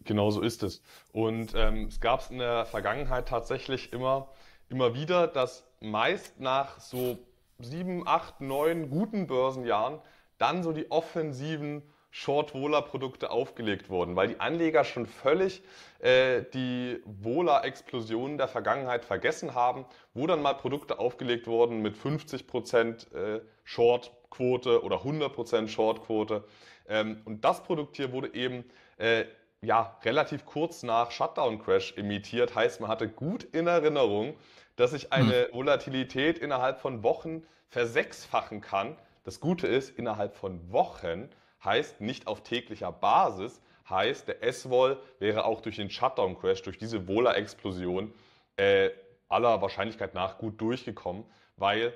[0.06, 0.82] Genau so ist es.
[1.12, 4.30] Und ähm, es gab es in der Vergangenheit tatsächlich immer,
[4.69, 7.17] immer wieder, dass meist nach so
[7.60, 10.00] sieben, acht, neun guten Börsenjahren
[10.38, 15.62] dann so die offensiven Short-Wohler-Produkte aufgelegt wurden, weil die Anleger schon völlig
[16.00, 23.13] äh, die Wohler-Explosionen der Vergangenheit vergessen haben, wo dann mal Produkte aufgelegt wurden mit 50%
[23.13, 26.43] äh, Short-Quote oder 100% Short-Quote.
[26.88, 28.63] Ähm, und das Produkt hier wurde eben
[28.97, 29.26] äh,
[29.67, 32.56] ja, relativ kurz nach Shutdown-Crash imitiert.
[32.56, 34.34] Heißt, man hatte gut in Erinnerung,
[34.77, 35.53] dass sich eine hm.
[35.56, 38.95] Volatilität innerhalb von Wochen versechsfachen kann.
[39.25, 41.30] Das Gute ist, innerhalb von Wochen
[41.65, 47.06] heißt nicht auf täglicher Basis, heißt der S-Vol wäre auch durch den Shutdown-Crash, durch diese
[47.06, 48.13] Vola-Explosion
[48.56, 48.91] äh,
[49.27, 51.25] aller Wahrscheinlichkeit nach gut durchgekommen,
[51.58, 51.93] weil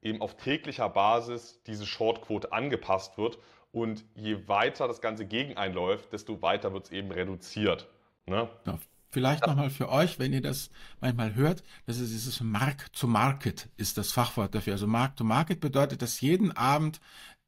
[0.00, 3.38] eben auf täglicher Basis diese Shortquote angepasst wird
[3.72, 7.88] und je weiter das Ganze gegen einläuft, desto weiter wird es eben reduziert.
[8.26, 8.48] Ne?
[8.66, 13.06] Ja, vielleicht nochmal für euch, wenn ihr das manchmal hört, das ist dieses Mark to
[13.06, 14.74] Market ist das Fachwort dafür.
[14.74, 17.00] Also Mark to Market bedeutet, dass jeden Abend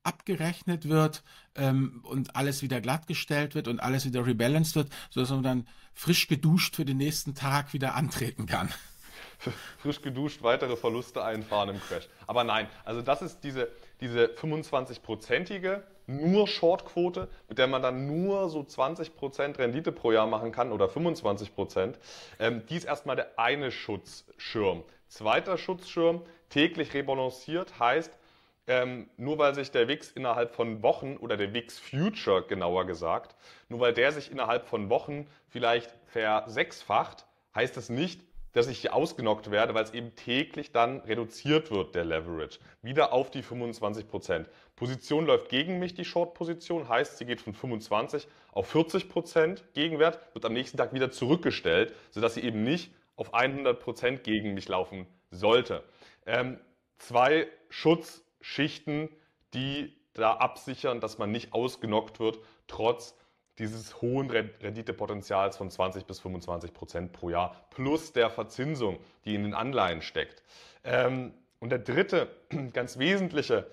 [0.03, 1.23] abgerechnet wird
[1.55, 6.29] ähm, und alles wieder glattgestellt wird und alles wieder rebalanced wird, sodass man dann frisch
[6.29, 8.69] geduscht für den nächsten Tag wieder antreten kann.
[9.79, 12.09] Frisch geduscht weitere Verluste einfahren im Crash.
[12.27, 13.69] Aber nein, also das ist diese,
[14.01, 20.53] diese 25-prozentige nur Shortquote, mit der man dann nur so 20% Rendite pro Jahr machen
[20.53, 21.95] kann oder 25%.
[22.39, 24.85] Ähm, die ist erstmal der eine Schutzschirm.
[25.09, 28.19] Zweiter Schutzschirm, täglich rebalanciert, heißt,
[28.67, 33.37] ähm, nur weil sich der WIX innerhalb von Wochen oder der WIX Future genauer gesagt,
[33.69, 38.23] nur weil der sich innerhalb von Wochen vielleicht versechsfacht, heißt das nicht,
[38.55, 42.59] dass ich ausgenockt werde, weil es eben täglich dann reduziert wird, der Leverage.
[42.83, 44.47] Wieder auf die 25%.
[44.77, 50.45] Position läuft gegen mich, die Short-Position, heißt, sie geht von 25 auf 40% Gegenwert, wird
[50.45, 55.83] am nächsten Tag wieder zurückgestellt, sodass sie eben nicht auf 100% gegen mich laufen sollte.
[56.25, 56.59] Ähm,
[56.99, 59.09] zwei Schutzschichten,
[59.53, 62.39] die da absichern, dass man nicht ausgenockt wird,
[62.69, 63.17] trotz
[63.59, 69.45] dieses hohen Renditepotenzials von 20 bis 25 Prozent pro Jahr plus der Verzinsung, die in
[69.45, 70.43] den Anleihen steckt.
[70.83, 72.29] Ähm, und der dritte,
[72.73, 73.71] ganz wesentliche,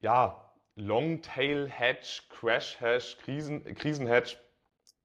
[0.00, 0.40] ja,
[0.76, 4.36] Long-Tail-Hedge, Crash-Hedge, Krisen, Krisen-Hedge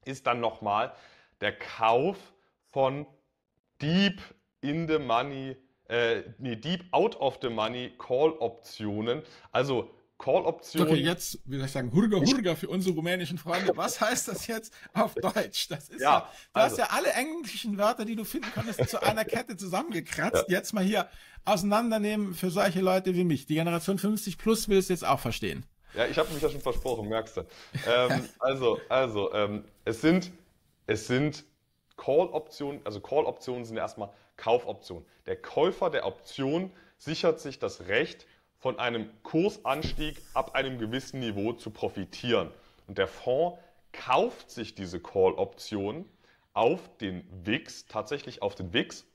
[0.05, 0.93] ist dann nochmal
[1.41, 2.17] der Kauf
[2.71, 3.05] von
[3.81, 4.21] Deep
[4.61, 5.55] in the Money,
[5.87, 10.85] äh, nee, Deep out of the Money Call-Optionen, also Call-Option.
[10.85, 13.71] Okay, jetzt, wie soll ich sagen, Hurga Hurga für unsere rumänischen Freunde.
[13.75, 15.69] Was heißt das jetzt auf Deutsch?
[15.69, 16.19] Das ist ja, ja
[16.53, 16.71] du also.
[16.71, 20.19] hast ja alle englischen Wörter, die du finden konntest, zu einer Kette zusammengekratzt.
[20.49, 20.57] Ja.
[20.59, 21.09] Jetzt mal hier
[21.45, 23.45] auseinandernehmen für solche Leute wie mich.
[23.45, 25.65] Die Generation 50 plus will es jetzt auch verstehen.
[25.93, 27.45] Ja, ich habe mich ja schon versprochen, merkst du.
[27.87, 30.31] Ähm, also, also, ähm, es sind,
[30.85, 31.45] es sind
[31.97, 35.05] Call-Optionen, also Call-Optionen sind erstmal Kaufoptionen.
[35.25, 38.27] Der Käufer der Option sichert sich das Recht,
[38.59, 42.51] von einem Kursanstieg ab einem gewissen Niveau zu profitieren.
[42.87, 43.57] Und der Fonds
[43.93, 46.05] kauft sich diese Call-Option
[46.53, 49.05] auf den WIX, tatsächlich auf den WIX,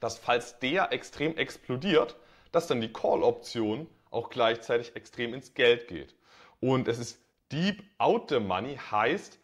[0.00, 2.16] dass falls der extrem explodiert,
[2.52, 6.14] dass dann die Call-Option auch gleichzeitig extrem ins Geld geht.
[6.60, 7.20] Und es ist
[7.52, 9.38] Deep Out the Money, heißt,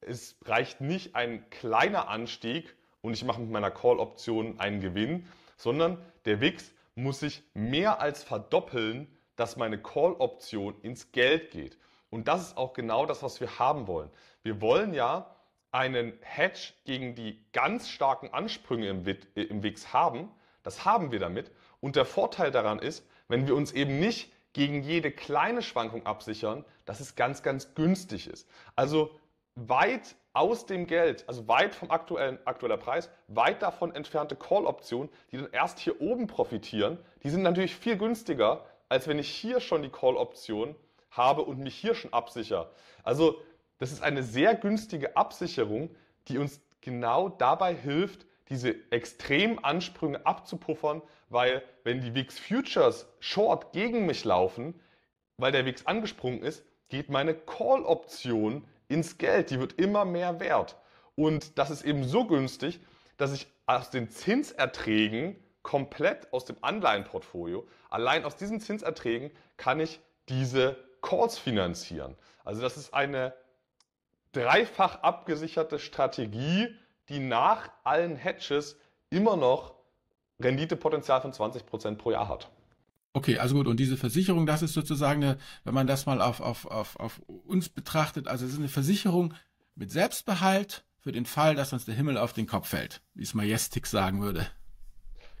[0.00, 5.98] es reicht nicht ein kleiner Anstieg und ich mache mit meiner Call-Option einen Gewinn, sondern
[6.24, 11.78] der WIX muss sich mehr als verdoppeln, dass meine Call-Option ins Geld geht.
[12.10, 14.10] Und das ist auch genau das, was wir haben wollen.
[14.42, 15.34] Wir wollen ja
[15.72, 19.04] einen Hedge gegen die ganz starken Ansprünge im,
[19.34, 20.30] im WIX haben.
[20.62, 21.50] Das haben wir damit.
[21.80, 26.64] Und der Vorteil daran ist, wenn wir uns eben nicht gegen jede kleine Schwankung absichern,
[26.84, 28.48] dass es ganz, ganz günstig ist.
[28.76, 29.18] Also
[29.56, 35.38] weit aus dem Geld, also weit vom aktuellen aktueller Preis, weit davon entfernte Call-Optionen, die
[35.38, 39.82] dann erst hier oben profitieren, die sind natürlich viel günstiger, als wenn ich hier schon
[39.82, 40.74] die Call-Option
[41.10, 42.70] habe und mich hier schon absichere.
[43.04, 43.40] Also
[43.78, 45.94] das ist eine sehr günstige Absicherung,
[46.28, 53.72] die uns genau dabei hilft, diese extremen Ansprünge abzupuffern, weil wenn die VIX Futures Short
[53.72, 54.78] gegen mich laufen,
[55.36, 58.64] weil der VIX angesprungen ist, geht meine Call-Option
[58.94, 59.50] ins Geld.
[59.50, 60.76] Die wird immer mehr wert.
[61.16, 62.80] Und das ist eben so günstig,
[63.18, 70.00] dass ich aus den Zinserträgen komplett aus dem Anleihenportfolio, allein aus diesen Zinserträgen kann ich
[70.28, 72.16] diese Calls finanzieren.
[72.44, 73.34] Also das ist eine
[74.32, 76.68] dreifach abgesicherte Strategie,
[77.08, 78.78] die nach allen Hedges
[79.10, 79.74] immer noch
[80.40, 82.50] Renditepotenzial von 20% pro Jahr hat.
[83.16, 86.40] Okay, also gut, und diese Versicherung, das ist sozusagen eine, wenn man das mal auf,
[86.40, 89.34] auf, auf, auf uns betrachtet, also es ist eine Versicherung
[89.76, 93.32] mit Selbstbehalt für den Fall, dass uns der Himmel auf den Kopf fällt, wie es
[93.32, 94.48] Majestic sagen würde.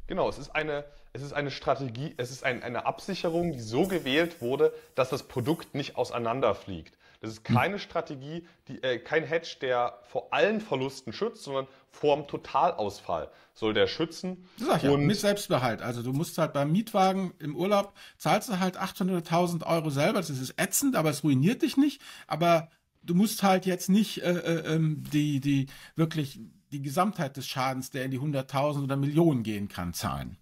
[0.06, 3.88] Genau, es ist eine, es ist eine Strategie, es ist ein, eine Absicherung, die so
[3.88, 6.96] gewählt wurde, dass das Produkt nicht auseinanderfliegt.
[7.24, 12.16] Das ist keine Strategie, die, äh, kein Hedge, der vor allen Verlusten schützt, sondern vor
[12.16, 14.46] dem Totalausfall soll der schützen.
[14.58, 15.80] Sag ich ja, mit Selbstbehalt.
[15.80, 20.18] Also du musst halt beim Mietwagen im Urlaub, zahlst du halt 800.000 Euro selber.
[20.18, 22.02] Das ist ätzend, aber es ruiniert dich nicht.
[22.26, 22.68] Aber
[23.02, 26.40] du musst halt jetzt nicht äh, äh, ähm, die, die wirklich
[26.72, 30.36] die Gesamtheit des Schadens, der in die 100.000 oder Millionen gehen kann, zahlen.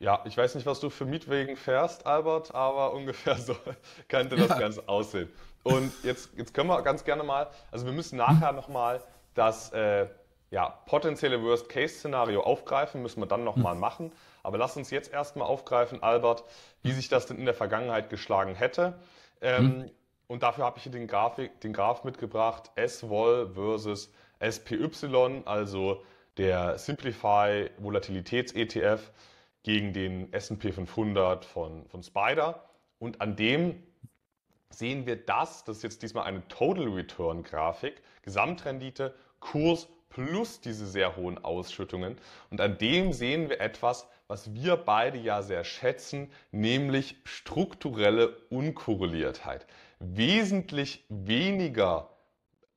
[0.00, 3.54] Ja, ich weiß nicht, was du für Mietwegen fährst, Albert, aber ungefähr so
[4.08, 4.58] könnte das ja.
[4.58, 5.30] Ganze aussehen.
[5.62, 9.02] Und jetzt, jetzt können wir ganz gerne mal, also wir müssen nachher nochmal
[9.34, 10.08] das äh,
[10.50, 13.80] ja, potenzielle Worst-Case-Szenario aufgreifen, müssen wir dann nochmal mhm.
[13.80, 14.12] machen.
[14.42, 16.44] Aber lass uns jetzt erstmal aufgreifen, Albert,
[16.82, 18.94] wie sich das denn in der Vergangenheit geschlagen hätte.
[19.42, 19.90] Ähm, mhm.
[20.28, 24.10] Und dafür habe ich hier den, Grafik, den Graph mitgebracht, S-Vol versus
[24.40, 26.02] SPY, also
[26.38, 29.10] der Simplify Volatilitäts-ETF
[29.62, 32.64] gegen den S&P 500 von, von Spider.
[32.98, 33.82] Und an dem
[34.70, 40.86] sehen wir das, das ist jetzt diesmal eine Total Return Grafik, Gesamtrendite, Kurs plus diese
[40.86, 42.16] sehr hohen Ausschüttungen.
[42.50, 49.66] Und an dem sehen wir etwas, was wir beide ja sehr schätzen, nämlich strukturelle Unkorreliertheit.
[49.98, 52.10] Wesentlich weniger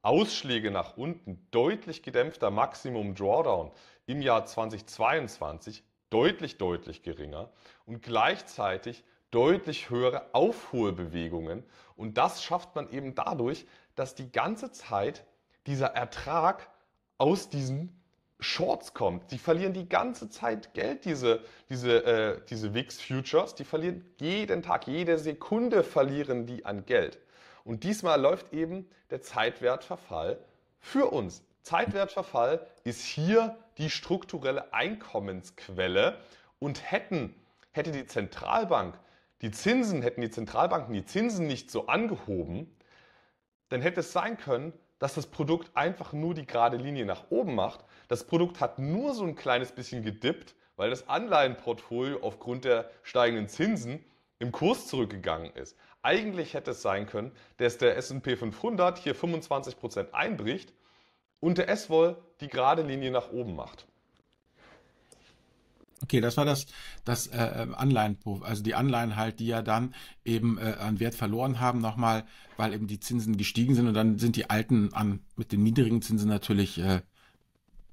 [0.01, 3.71] Ausschläge nach unten, deutlich gedämpfter Maximum Drawdown
[4.05, 7.49] im Jahr 2022, deutlich, deutlich geringer
[7.85, 11.63] und gleichzeitig deutlich höhere Aufholbewegungen.
[11.95, 15.25] Und das schafft man eben dadurch, dass die ganze Zeit
[15.65, 16.69] dieser Ertrag
[17.17, 17.99] aus diesen
[18.39, 19.31] Shorts kommt.
[19.31, 23.55] Die verlieren die ganze Zeit Geld, diese, diese, äh, diese VIX Futures.
[23.55, 27.17] Die verlieren jeden Tag, jede Sekunde verlieren die an Geld.
[27.63, 30.37] Und diesmal läuft eben der Zeitwertverfall
[30.79, 31.43] für uns.
[31.63, 36.19] Zeitwertverfall ist hier die strukturelle Einkommensquelle
[36.59, 37.33] und hätten,
[37.71, 38.99] hätte die Zentralbank
[39.41, 42.73] die Zinsen, hätten die Zentralbanken die Zinsen nicht so angehoben,
[43.67, 47.55] dann hätte es sein können, dass das Produkt einfach nur die gerade Linie nach oben
[47.55, 47.83] macht.
[48.07, 53.49] Das Produkt hat nur so ein kleines bisschen gedippt, weil das Anleihenportfolio aufgrund der steigenden
[53.49, 54.05] Zinsen
[54.39, 55.77] im Kurs zurückgegangen ist.
[56.03, 60.73] Eigentlich hätte es sein können, dass der S&P 500 hier 25% einbricht
[61.43, 63.85] und der S-Woll die gerade Linie nach oben macht.
[66.01, 66.65] Okay, das war das,
[67.05, 69.93] das äh, Anleihen, also die Anleihen halt, die ja dann
[70.25, 72.25] eben äh, an Wert verloren haben nochmal,
[72.57, 76.01] weil eben die Zinsen gestiegen sind und dann sind die alten an mit den niedrigen
[76.01, 77.01] Zinsen natürlich äh,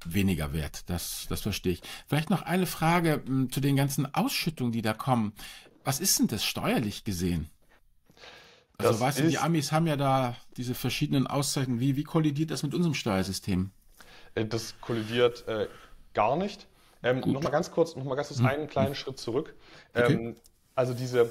[0.05, 0.89] weniger wert.
[0.89, 1.83] Das, das verstehe ich.
[2.07, 5.33] Vielleicht noch eine Frage mh, zu den ganzen Ausschüttungen, die da kommen.
[5.85, 7.49] Was ist denn das steuerlich gesehen?
[8.89, 11.81] Also das weißt du, die Amis haben ja da diese verschiedenen Auszeichnungen.
[11.81, 13.71] Wie, wie kollidiert das mit unserem Steuersystem?
[14.35, 15.69] Äh, das kollidiert äh,
[16.15, 16.67] gar nicht.
[17.03, 18.47] Ähm, Nochmal ganz kurz, noch mal ganz kurz hm.
[18.47, 18.95] einen kleinen hm.
[18.95, 19.55] Schritt zurück.
[19.95, 20.13] Okay.
[20.13, 20.37] Ähm,
[20.75, 21.31] also diese,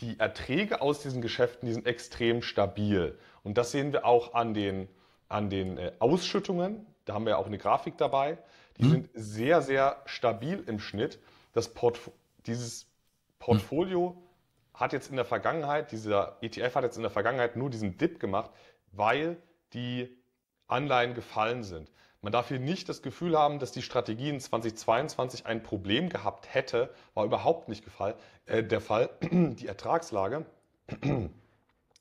[0.00, 3.18] die Erträge aus diesen Geschäften, die sind extrem stabil.
[3.42, 4.88] Und das sehen wir auch an den,
[5.28, 6.86] an den äh, Ausschüttungen.
[7.04, 8.38] Da haben wir auch eine Grafik dabei.
[8.78, 8.90] Die hm.
[8.90, 11.18] sind sehr, sehr stabil im Schnitt.
[11.52, 12.10] Das Portf
[12.46, 12.86] dieses
[13.38, 14.23] Portfolio hm.
[14.74, 18.18] Hat jetzt in der Vergangenheit, dieser ETF hat jetzt in der Vergangenheit nur diesen Dip
[18.18, 18.50] gemacht,
[18.92, 19.36] weil
[19.72, 20.14] die
[20.66, 21.90] Anleihen gefallen sind.
[22.20, 26.52] Man darf hier nicht das Gefühl haben, dass die Strategie in 2022 ein Problem gehabt
[26.52, 26.92] hätte.
[27.12, 29.10] War überhaupt nicht Fall, äh, der Fall.
[29.20, 30.46] Die Ertragslage,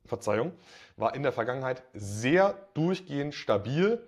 [0.06, 0.54] Verzeihung,
[0.96, 4.02] war in der Vergangenheit sehr durchgehend stabil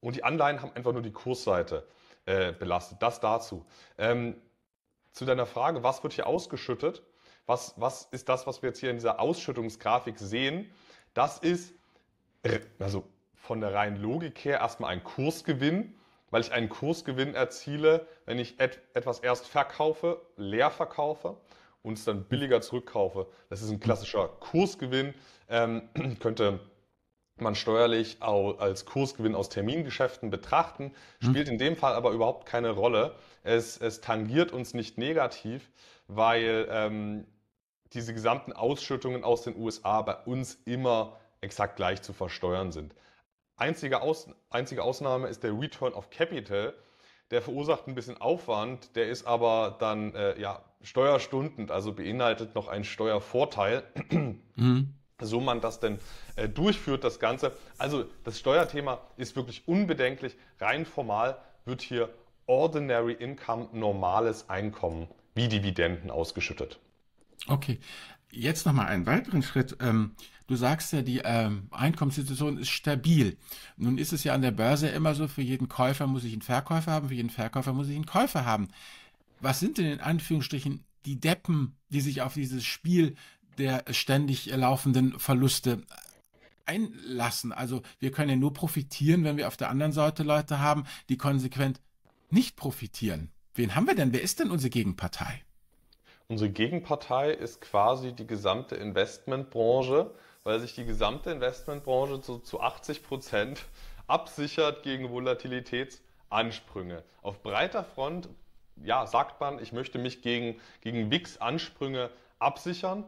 [0.00, 1.86] und die Anleihen haben einfach nur die Kursseite
[2.26, 3.02] äh, belastet.
[3.02, 3.66] Das dazu.
[3.98, 4.36] Ähm,
[5.12, 7.02] zu deiner Frage, was wird hier ausgeschüttet?
[7.46, 10.70] Was, was ist das, was wir jetzt hier in dieser Ausschüttungsgrafik sehen?
[11.12, 11.74] Das ist,
[12.78, 13.04] also
[13.34, 15.94] von der reinen Logik her erstmal ein Kursgewinn,
[16.30, 21.36] weil ich einen Kursgewinn erziele, wenn ich et etwas erst verkaufe, leer verkaufe
[21.82, 23.26] und es dann billiger zurückkaufe.
[23.50, 25.14] Das ist ein klassischer Kursgewinn,
[25.48, 25.88] ähm,
[26.20, 26.60] könnte
[27.36, 31.30] man steuerlich als Kursgewinn aus Termingeschäften betrachten, hm.
[31.30, 33.16] spielt in dem Fall aber überhaupt keine Rolle.
[33.42, 35.70] Es, es tangiert uns nicht negativ,
[36.06, 37.26] weil ähm,
[37.94, 42.94] diese gesamten Ausschüttungen aus den USA bei uns immer exakt gleich zu versteuern sind.
[43.56, 46.74] Einzige, Aus, einzige Ausnahme ist der Return of Capital.
[47.30, 52.68] Der verursacht ein bisschen Aufwand, der ist aber dann äh, ja, steuerstundend, also beinhaltet noch
[52.68, 53.82] einen Steuervorteil.
[54.56, 54.94] Mhm.
[55.20, 55.98] So man das denn
[56.36, 57.52] äh, durchführt, das Ganze.
[57.78, 60.36] Also das Steuerthema ist wirklich unbedenklich.
[60.60, 62.08] Rein formal wird hier
[62.46, 66.78] Ordinary Income, normales Einkommen, wie Dividenden ausgeschüttet.
[67.46, 67.78] Okay,
[68.30, 69.76] jetzt nochmal einen weiteren Schritt.
[69.80, 70.14] Ähm,
[70.46, 73.38] Du sagst ja, die ähm, Einkommenssituation ist stabil.
[73.76, 76.42] Nun ist es ja an der Börse immer so, für jeden Käufer muss ich einen
[76.42, 78.68] Verkäufer haben, für jeden Verkäufer muss ich einen Käufer haben.
[79.40, 83.14] Was sind denn in Anführungsstrichen die Deppen, die sich auf dieses Spiel
[83.56, 85.82] der ständig laufenden Verluste
[86.66, 87.52] einlassen?
[87.52, 91.16] Also wir können ja nur profitieren, wenn wir auf der anderen Seite Leute haben, die
[91.16, 91.80] konsequent
[92.28, 93.30] nicht profitieren.
[93.54, 94.12] Wen haben wir denn?
[94.12, 95.42] Wer ist denn unsere Gegenpartei?
[96.28, 100.10] Unsere Gegenpartei ist quasi die gesamte Investmentbranche,
[100.42, 103.64] weil sich die gesamte Investmentbranche zu, zu 80 Prozent
[104.06, 107.04] absichert gegen Volatilitätsansprünge.
[107.20, 108.30] Auf breiter Front
[108.76, 113.04] ja, sagt man, ich möchte mich gegen, gegen WIX-Ansprünge absichern.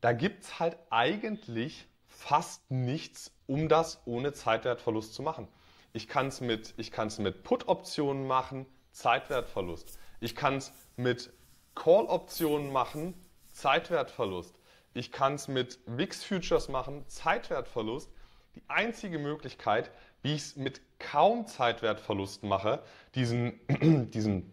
[0.00, 5.48] Da gibt es halt eigentlich fast nichts, um das ohne Zeitwertverlust zu machen.
[5.92, 6.74] Ich kann es mit,
[7.18, 9.98] mit Put-Optionen machen, Zeitwertverlust.
[10.20, 11.32] Ich kann es mit
[11.74, 13.14] Call-Optionen machen,
[13.52, 14.54] Zeitwertverlust.
[14.94, 18.10] Ich kann es mit VIX Futures machen, Zeitwertverlust.
[18.54, 19.90] Die einzige Möglichkeit,
[20.22, 22.82] wie ich es mit kaum Zeitwertverlust mache,
[23.14, 23.58] diesen,
[24.10, 24.52] diesen,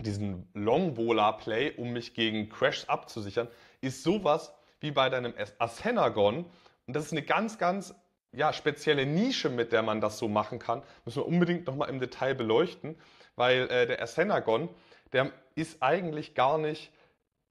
[0.00, 3.48] diesen Long Volar Play, um mich gegen Crashs abzusichern,
[3.80, 6.46] ist sowas wie bei deinem Asenagon.
[6.86, 7.94] Und das ist eine ganz, ganz
[8.32, 10.82] ja, spezielle Nische, mit der man das so machen kann.
[11.04, 12.96] Müssen wir unbedingt nochmal im Detail beleuchten,
[13.34, 14.68] weil äh, der Asenagon,
[15.12, 16.92] der ist eigentlich gar nicht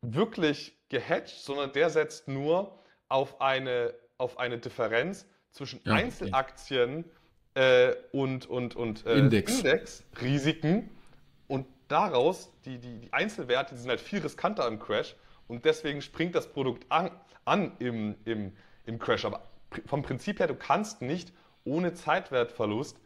[0.01, 7.05] wirklich gehatcht, sondern der setzt nur auf eine, auf eine Differenz zwischen ja, Einzelaktien
[7.55, 9.59] äh, und, und, und äh, Index.
[9.59, 10.89] Indexrisiken
[11.47, 15.15] und daraus, die, die, die Einzelwerte die sind halt viel riskanter im Crash
[15.47, 17.11] und deswegen springt das Produkt an,
[17.45, 18.55] an im, im,
[18.85, 19.25] im Crash.
[19.25, 19.47] Aber
[19.85, 21.31] vom Prinzip her, du kannst nicht
[21.63, 22.97] ohne Zeitwertverlust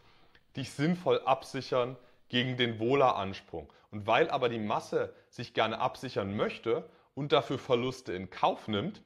[0.56, 1.96] dich sinnvoll absichern
[2.30, 3.72] gegen den Wohler-Ansprung.
[3.92, 9.02] Und weil aber die Masse sich gerne absichern möchte und dafür Verluste in Kauf nimmt,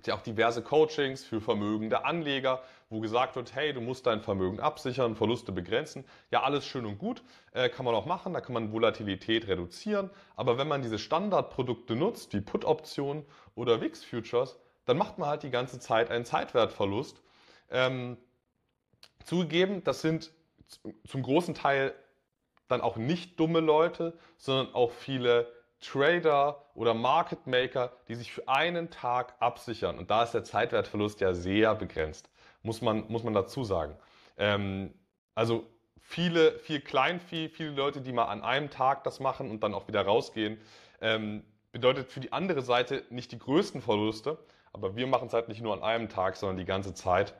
[0.00, 4.22] es ja auch diverse Coachings für vermögende Anleger, wo gesagt wird, hey, du musst dein
[4.22, 6.04] Vermögen absichern, Verluste begrenzen.
[6.30, 7.22] Ja, alles schön und gut,
[7.52, 10.08] äh, kann man auch machen, da kann man Volatilität reduzieren.
[10.34, 15.50] Aber wenn man diese Standardprodukte nutzt, wie Put-Optionen oder VIX-Futures, dann macht man halt die
[15.50, 17.22] ganze Zeit einen Zeitwertverlust.
[17.70, 18.16] Ähm,
[19.24, 20.32] zugegeben, das sind
[21.06, 21.94] zum großen Teil
[22.72, 28.48] dann auch nicht dumme Leute, sondern auch viele Trader oder Market Maker, die sich für
[28.48, 29.98] einen Tag absichern.
[29.98, 32.30] Und da ist der Zeitwertverlust ja sehr begrenzt,
[32.62, 33.96] muss man, muss man dazu sagen.
[34.38, 34.94] Ähm,
[35.34, 35.66] also
[36.00, 39.88] viele, viel Kleinvieh, viele Leute, die mal an einem Tag das machen und dann auch
[39.88, 40.58] wieder rausgehen,
[41.00, 44.38] ähm, bedeutet für die andere Seite nicht die größten Verluste,
[44.72, 47.34] aber wir machen es halt nicht nur an einem Tag, sondern die ganze Zeit.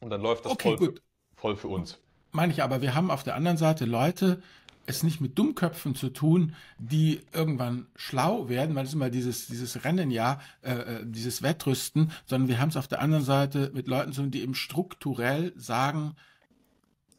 [0.00, 0.94] Und dann läuft das okay, voll,
[1.36, 2.00] voll für uns.
[2.32, 4.40] Meine ich aber, wir haben auf der anderen Seite Leute,
[4.86, 9.84] es nicht mit Dummköpfen zu tun, die irgendwann schlau werden, weil es immer dieses, dieses
[9.84, 13.86] Rennen ja, äh, äh, dieses Wettrüsten, sondern wir haben es auf der anderen Seite mit
[13.86, 16.14] Leuten zu tun, die eben strukturell sagen,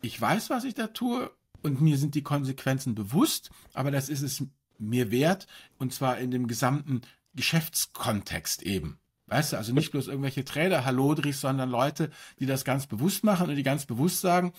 [0.01, 1.31] ich weiß, was ich da tue
[1.61, 4.43] und mir sind die Konsequenzen bewusst, aber das ist es
[4.77, 5.47] mir wert
[5.77, 7.01] und zwar in dem gesamten
[7.35, 8.97] Geschäftskontext eben.
[9.27, 12.09] Weißt du, also nicht bloß irgendwelche Trader, Hallodris, sondern Leute,
[12.39, 14.51] die das ganz bewusst machen und die ganz bewusst sagen,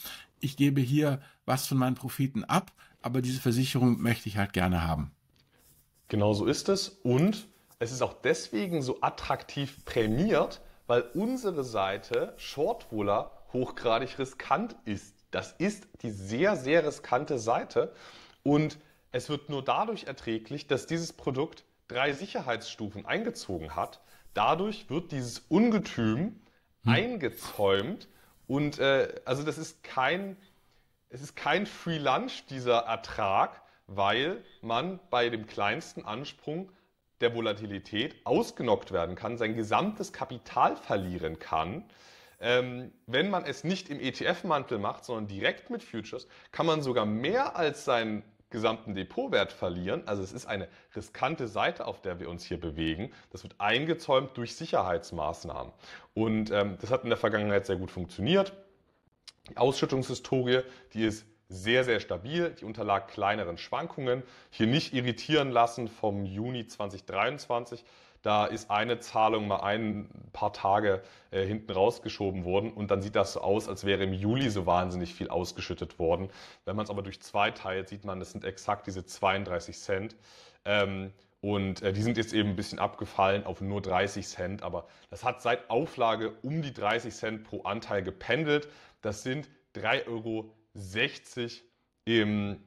[0.43, 4.86] ich gebe hier was von meinen Profiten ab, aber diese Versicherung möchte ich halt gerne
[4.86, 5.12] haben.
[6.09, 7.47] Genau so ist es und
[7.78, 15.14] es ist auch deswegen so attraktiv prämiert, weil unsere Seite Shortwohler hochgradig riskant ist.
[15.30, 17.93] Das ist die sehr, sehr riskante Seite
[18.43, 18.78] und
[19.11, 24.01] es wird nur dadurch erträglich, dass dieses Produkt drei Sicherheitsstufen eingezogen hat.
[24.34, 26.40] Dadurch wird dieses Ungetüm
[26.84, 26.93] hm.
[26.93, 28.09] eingezäumt
[28.47, 30.36] und äh, also das ist kein,
[31.09, 36.70] es ist kein Free Lunch dieser Ertrag, weil man bei dem kleinsten Ansprung
[37.20, 41.84] der Volatilität ausgenockt werden kann, sein gesamtes Kapital verlieren kann.
[42.40, 47.07] Ähm, wenn man es nicht im ETF-Mantel macht, sondern direkt mit Futures, kann man sogar
[47.07, 50.03] mehr als sein gesamten Depotwert verlieren.
[50.07, 53.11] Also es ist eine riskante Seite, auf der wir uns hier bewegen.
[53.30, 55.72] Das wird eingezäumt durch Sicherheitsmaßnahmen.
[56.14, 58.53] Und ähm, das hat in der Vergangenheit sehr gut funktioniert.
[59.50, 60.61] Die Ausschüttungshistorie,
[60.92, 62.55] die ist sehr, sehr stabil.
[62.61, 64.22] Die unterlag kleineren Schwankungen.
[64.50, 67.84] Hier nicht irritieren lassen vom Juni 2023.
[68.22, 71.02] Da ist eine Zahlung mal ein paar Tage
[71.32, 74.64] äh, hinten rausgeschoben worden und dann sieht das so aus, als wäre im Juli so
[74.64, 76.30] wahnsinnig viel ausgeschüttet worden.
[76.64, 80.16] Wenn man es aber durch zwei teilt, sieht man, das sind exakt diese 32 Cent.
[80.64, 84.86] Ähm, und äh, die sind jetzt eben ein bisschen abgefallen auf nur 30 Cent, aber
[85.10, 88.68] das hat seit Auflage um die 30 Cent pro Anteil gependelt.
[89.00, 90.54] Das sind 3,60 Euro
[92.04, 92.62] im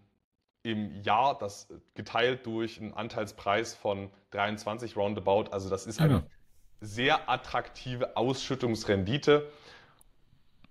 [0.65, 5.51] im Jahr, das geteilt durch einen Anteilspreis von 23 roundabout.
[5.51, 6.23] Also das ist eine ja.
[6.81, 9.47] sehr attraktive Ausschüttungsrendite.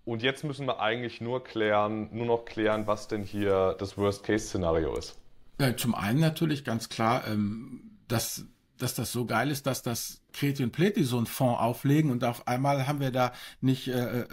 [0.04, 4.96] Und jetzt müssen wir eigentlich nur klären, nur noch klären, was denn hier das Worst-Case-Szenario
[4.96, 5.16] ist.
[5.60, 8.44] Ja, zum einen natürlich ganz klar, ähm, dass
[8.84, 12.22] dass das so geil ist, dass das Kreti und Pleti so einen Fonds auflegen und
[12.22, 13.32] auf einmal haben wir da
[13.62, 14.26] nicht äh, äh,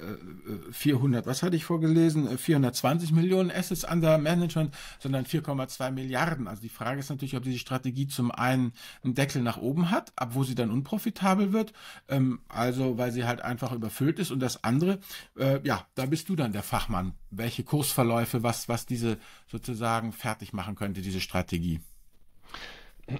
[0.71, 6.49] 400, was hatte ich vorgelesen, 420 äh, Millionen Assets under Management, sondern 4,2 Milliarden.
[6.49, 8.73] Also die Frage ist natürlich, ob diese Strategie zum einen
[9.03, 11.71] einen Deckel nach oben hat, ab wo sie dann unprofitabel wird,
[12.09, 14.99] ähm, also weil sie halt einfach überfüllt ist und das andere,
[15.37, 17.13] äh, ja, da bist du dann der Fachmann.
[17.29, 21.79] Welche Kursverläufe, was, was diese sozusagen fertig machen könnte, diese Strategie.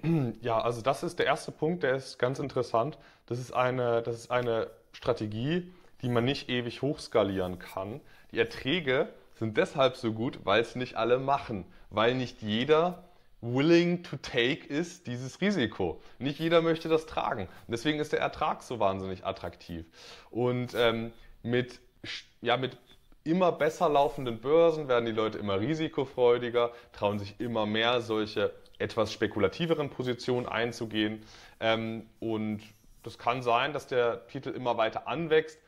[0.42, 2.98] Ja, also das ist der erste Punkt, der ist ganz interessant.
[3.26, 5.72] Das ist eine, das ist eine Strategie,
[6.02, 8.02] die man nicht ewig hochskalieren kann.
[8.32, 13.04] Die Erträge sind deshalb so gut, weil es nicht alle machen, weil nicht jeder
[13.42, 16.00] willing to take ist dieses Risiko.
[16.20, 17.48] Nicht jeder möchte das tragen.
[17.68, 19.86] deswegen ist der Ertrag so wahnsinnig attraktiv.
[20.30, 21.12] Und ähm,
[21.42, 21.80] mit,
[22.42, 22.78] ja, mit
[23.24, 29.14] immer besser laufenden Börsen werden die Leute immer risikofreudiger, trauen sich immer mehr solche etwas
[29.14, 31.24] spekulativeren Positionen einzugehen.
[31.60, 32.62] Ähm, und
[33.04, 35.60] das kann sein, dass der Titel immer weiter anwächst.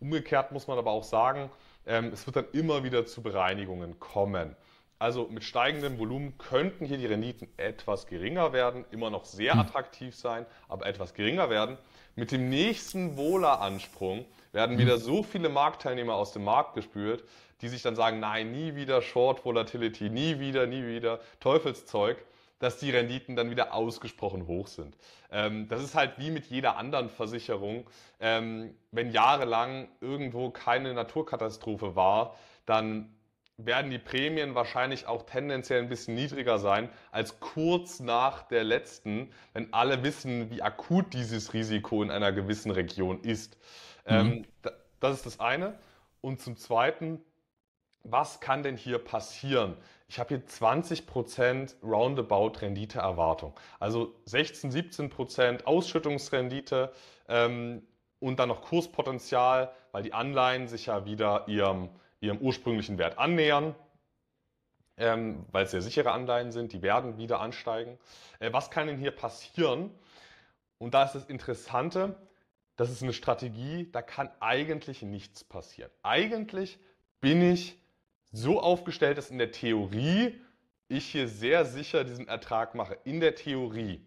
[0.00, 1.50] Umgekehrt muss man aber auch sagen,
[1.86, 4.54] ähm, es wird dann immer wieder zu Bereinigungen kommen.
[5.00, 9.60] Also mit steigendem Volumen könnten hier die Renditen etwas geringer werden, immer noch sehr hm.
[9.60, 11.78] attraktiv sein, aber etwas geringer werden.
[12.16, 14.84] Mit dem nächsten Wohler-Ansprung werden hm.
[14.84, 17.22] wieder so viele Marktteilnehmer aus dem Markt gespült,
[17.60, 22.18] die sich dann sagen, nein, nie wieder Short Volatility, nie wieder, nie wieder, Teufelszeug
[22.58, 24.96] dass die Renditen dann wieder ausgesprochen hoch sind.
[25.30, 27.88] Ähm, das ist halt wie mit jeder anderen Versicherung.
[28.20, 32.36] Ähm, wenn jahrelang irgendwo keine Naturkatastrophe war,
[32.66, 33.14] dann
[33.58, 39.32] werden die Prämien wahrscheinlich auch tendenziell ein bisschen niedriger sein als kurz nach der letzten,
[39.52, 43.58] wenn alle wissen, wie akut dieses Risiko in einer gewissen Region ist.
[44.06, 44.14] Mhm.
[44.14, 44.44] Ähm,
[45.00, 45.78] das ist das eine.
[46.20, 47.20] Und zum Zweiten,
[48.02, 49.76] was kann denn hier passieren?
[50.08, 53.54] Ich habe hier 20% Roundabout Renditeerwartung.
[53.78, 56.92] Also 16, 17% Ausschüttungsrendite
[57.28, 57.82] ähm,
[58.18, 61.90] und dann noch Kurspotenzial, weil die Anleihen sich ja wieder ihrem
[62.20, 63.74] ihrem ursprünglichen Wert annähern,
[64.96, 67.98] ähm, weil es sehr sichere Anleihen sind, die werden wieder ansteigen.
[68.40, 69.90] Äh, was kann denn hier passieren?
[70.78, 72.16] Und da ist das Interessante,
[72.76, 75.90] das ist eine Strategie, da kann eigentlich nichts passieren.
[76.02, 76.78] Eigentlich
[77.20, 77.76] bin ich
[78.32, 80.40] so aufgestellt, dass in der Theorie
[80.88, 82.98] ich hier sehr sicher diesen Ertrag mache.
[83.04, 84.04] In der Theorie.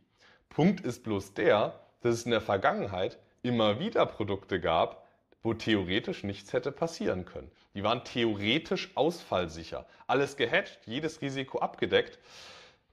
[0.50, 5.08] Punkt ist bloß der, dass es in der Vergangenheit immer wieder Produkte gab,
[5.44, 7.52] wo theoretisch nichts hätte passieren können.
[7.74, 9.88] Die waren theoretisch ausfallsicher.
[10.08, 12.20] Alles gehatcht, jedes Risiko abgedeckt.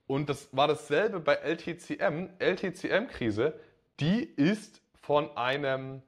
[0.07, 2.31] Und das war dasselbe bei LTCM.
[2.39, 3.59] LTCM-Krise,
[4.01, 6.03] die ist von einem,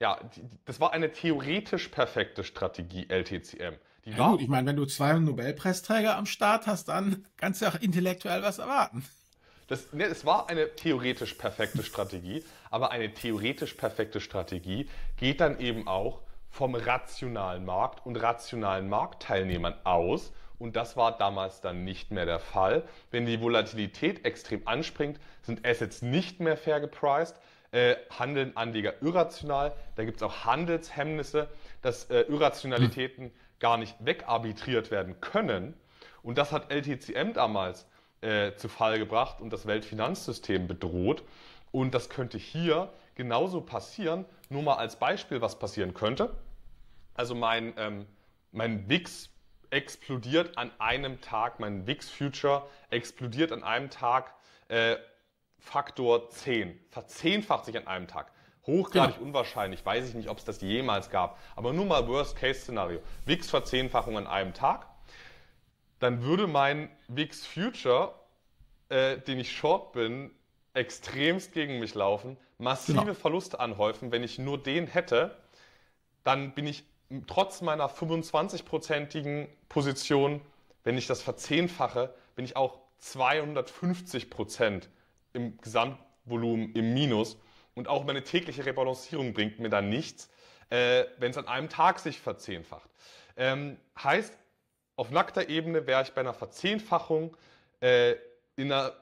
[0.00, 0.18] ja,
[0.64, 3.74] das war eine theoretisch perfekte Strategie, LTCM.
[4.04, 7.66] Die ja, gut, ich meine, wenn du zwei Nobelpreisträger am Start hast, dann kannst du
[7.66, 9.04] auch intellektuell was erwarten.
[9.66, 15.58] Das, ne, es war eine theoretisch perfekte Strategie, aber eine theoretisch perfekte Strategie geht dann
[15.58, 20.32] eben auch vom rationalen Markt und rationalen Marktteilnehmern aus.
[20.58, 22.84] Und das war damals dann nicht mehr der Fall.
[23.10, 27.34] Wenn die Volatilität extrem anspringt, sind Assets nicht mehr fair gepriced,
[27.72, 29.72] äh, handeln Anleger irrational.
[29.96, 31.48] Da gibt es auch Handelshemmnisse,
[31.82, 33.32] dass äh, Irrationalitäten
[33.64, 35.72] gar nicht wegarbitriert werden können.
[36.22, 37.86] Und das hat LTCM damals
[38.20, 41.22] äh, zu Fall gebracht und das Weltfinanzsystem bedroht.
[41.72, 44.26] Und das könnte hier genauso passieren.
[44.50, 46.36] Nur mal als Beispiel, was passieren könnte.
[47.14, 48.04] Also mein, ähm,
[48.52, 49.30] mein WIX
[49.70, 54.34] explodiert an einem Tag, mein WIX Future explodiert an einem Tag
[54.68, 54.96] äh,
[55.58, 58.30] Faktor 10, verzehnfacht sich an einem Tag.
[58.66, 59.22] Hochgradig ja.
[59.22, 61.38] unwahrscheinlich, weiß ich nicht, ob es das jemals gab.
[61.54, 63.00] Aber nur mal Worst-Case-Szenario.
[63.26, 64.86] WIX-Verzehnfachung an einem Tag
[66.04, 68.14] dann würde mein VIX Future,
[68.90, 70.30] äh, den ich short bin,
[70.74, 73.14] extremst gegen mich laufen, massive genau.
[73.14, 74.12] Verluste anhäufen.
[74.12, 75.34] Wenn ich nur den hätte,
[76.22, 76.84] dann bin ich
[77.26, 80.42] trotz meiner 25-prozentigen Position,
[80.82, 84.90] wenn ich das verzehnfache, bin ich auch 250 Prozent
[85.32, 87.38] im Gesamtvolumen im Minus.
[87.74, 90.30] Und auch meine tägliche Rebalancierung bringt mir dann nichts,
[90.70, 92.88] äh, wenn es an einem Tag sich verzehnfacht.
[93.36, 94.36] Ähm, heißt,
[94.96, 97.36] auf nackter Ebene wäre ich bei einer Verzehnfachung
[97.80, 98.12] äh,
[98.56, 98.92] in einer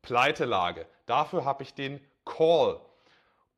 [0.00, 0.86] Pleitelage.
[1.06, 2.80] Dafür habe ich den Call.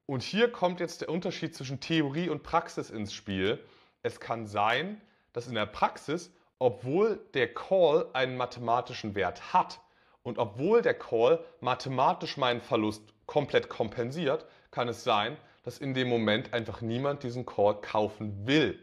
[0.06, 3.64] Und hier kommt jetzt der Unterschied zwischen Theorie und Praxis ins Spiel.
[4.02, 5.00] Es kann sein,
[5.32, 9.80] dass in der Praxis, obwohl der Call einen mathematischen Wert hat
[10.22, 16.08] und obwohl der Call mathematisch meinen Verlust komplett kompensiert, kann es sein, dass in dem
[16.08, 18.78] Moment einfach niemand diesen Call kaufen will.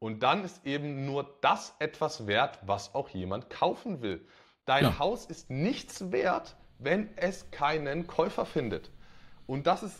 [0.00, 4.26] Und dann ist eben nur das etwas wert, was auch jemand kaufen will.
[4.64, 4.98] Dein ja.
[4.98, 8.90] Haus ist nichts wert, wenn es keinen Käufer findet.
[9.46, 9.96] Und das ist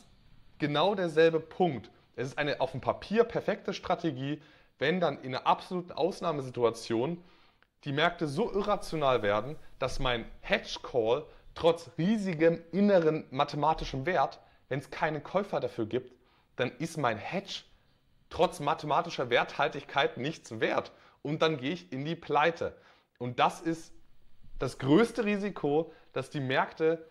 [0.59, 1.91] genau derselbe Punkt.
[2.17, 4.41] Es ist eine auf dem Papier perfekte Strategie,
[4.79, 7.23] wenn dann in einer absoluten Ausnahmesituation
[7.85, 11.25] die Märkte so irrational werden, dass mein Hedge Call
[11.55, 16.15] trotz riesigem inneren mathematischen Wert, wenn es keine Käufer dafür gibt,
[16.57, 17.63] dann ist mein Hedge
[18.31, 20.93] trotz mathematischer Werthaltigkeit nichts wert.
[21.23, 22.77] Und dann gehe ich in die Pleite.
[23.19, 23.93] Und das ist
[24.59, 27.09] das größte Risiko, dass die Märkte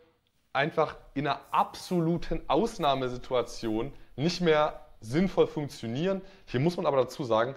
[0.54, 6.22] einfach in einer absoluten Ausnahmesituation nicht mehr sinnvoll funktionieren.
[6.46, 7.56] Hier muss man aber dazu sagen,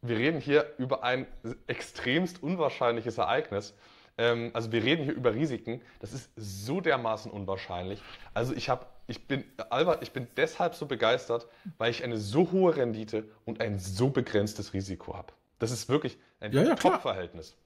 [0.00, 1.26] wir reden hier über ein
[1.66, 3.74] extremst unwahrscheinliches Ereignis.
[4.16, 5.82] Ähm, also wir reden hier über Risiken.
[6.00, 8.02] Das ist so dermaßen unwahrscheinlich.
[8.34, 11.48] Also ich habe ich bin, Albert, ich bin deshalb so begeistert,
[11.78, 15.32] weil ich eine so hohe Rendite und ein so begrenztes Risiko habe.
[15.58, 17.56] Das ist wirklich ein ja, ja, Top-Verhältnis.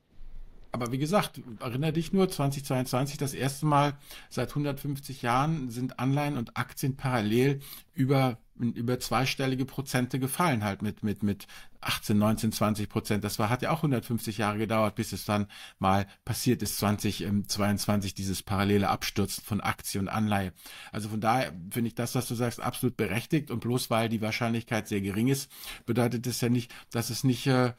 [0.75, 3.99] Aber wie gesagt, erinnere dich nur, 2022 das erste Mal
[4.31, 7.61] seit 150 Jahren sind Anleihen und Aktien parallel
[7.93, 11.47] über, über zweistellige Prozente gefallen, halt mit, mit, mit
[11.83, 13.23] 18, 19, 20 Prozent.
[13.23, 15.47] Das war, hat ja auch 150 Jahre gedauert, bis es dann
[15.79, 20.55] mal passiert ist, 2022, dieses parallele Abstürzen von Aktie und Anleihe.
[20.91, 24.23] Also von daher finde ich das, was du sagst, absolut berechtigt und bloß weil die
[24.23, 25.53] Wahrscheinlichkeit sehr gering ist,
[25.85, 27.75] bedeutet es ja nicht, dass es nicht äh,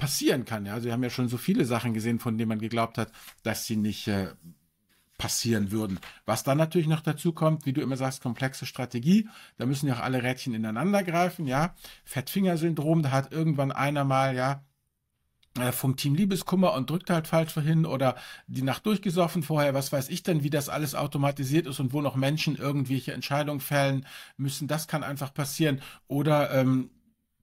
[0.00, 0.66] passieren kann.
[0.66, 3.12] Ja, also wir haben ja schon so viele Sachen gesehen, von denen man geglaubt hat,
[3.44, 4.28] dass sie nicht äh,
[5.18, 6.00] passieren würden.
[6.24, 9.28] Was dann natürlich noch dazu kommt, wie du immer sagst, komplexe Strategie.
[9.58, 11.46] Da müssen ja auch alle Rädchen ineinander greifen.
[11.46, 11.74] Ja,
[12.04, 13.02] Fettfingersyndrom.
[13.02, 14.64] Da hat irgendwann einer mal ja
[15.58, 19.92] äh, vom Team Liebeskummer und drückt halt falsch vorhin oder die Nacht durchgesoffen vorher, was
[19.92, 24.06] weiß ich denn, wie das alles automatisiert ist und wo noch Menschen irgendwelche Entscheidungen fällen
[24.38, 25.82] müssen, das kann einfach passieren.
[26.06, 26.90] Oder ähm,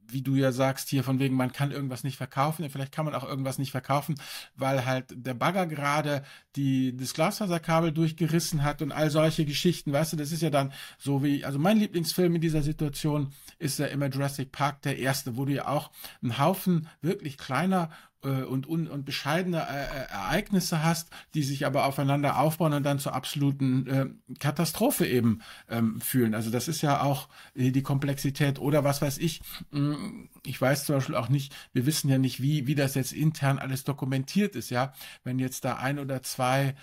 [0.10, 2.70] wie du ja sagst, hier von wegen, man kann irgendwas nicht verkaufen.
[2.70, 4.16] Vielleicht kann man auch irgendwas nicht verkaufen,
[4.56, 6.24] weil halt der Bagger gerade
[6.56, 9.94] die, das Glasfaserkabel durchgerissen hat und all solche Geschichten.
[9.94, 13.80] Weißt du, das ist ja dann so wie, also mein Lieblingsfilm in dieser Situation ist
[13.80, 15.92] ja immer Jurassic Park, der erste, wo du ja auch
[16.22, 17.90] einen Haufen wirklich kleiner
[18.24, 22.84] äh, und, und, und bescheidene äh, äh, Ereignisse hast, die sich aber aufeinander aufbauen und
[22.84, 26.34] dann zur absoluten äh, Katastrophe eben ähm, fühlen.
[26.34, 29.42] Also das ist ja auch äh, die Komplexität oder was weiß ich.
[29.72, 33.14] Mm, ich weiß zum Beispiel auch nicht, wir wissen ja nicht, wie, wie das jetzt
[33.14, 34.94] intern alles dokumentiert ist, ja.
[35.24, 36.76] Wenn jetzt da ein oder zwei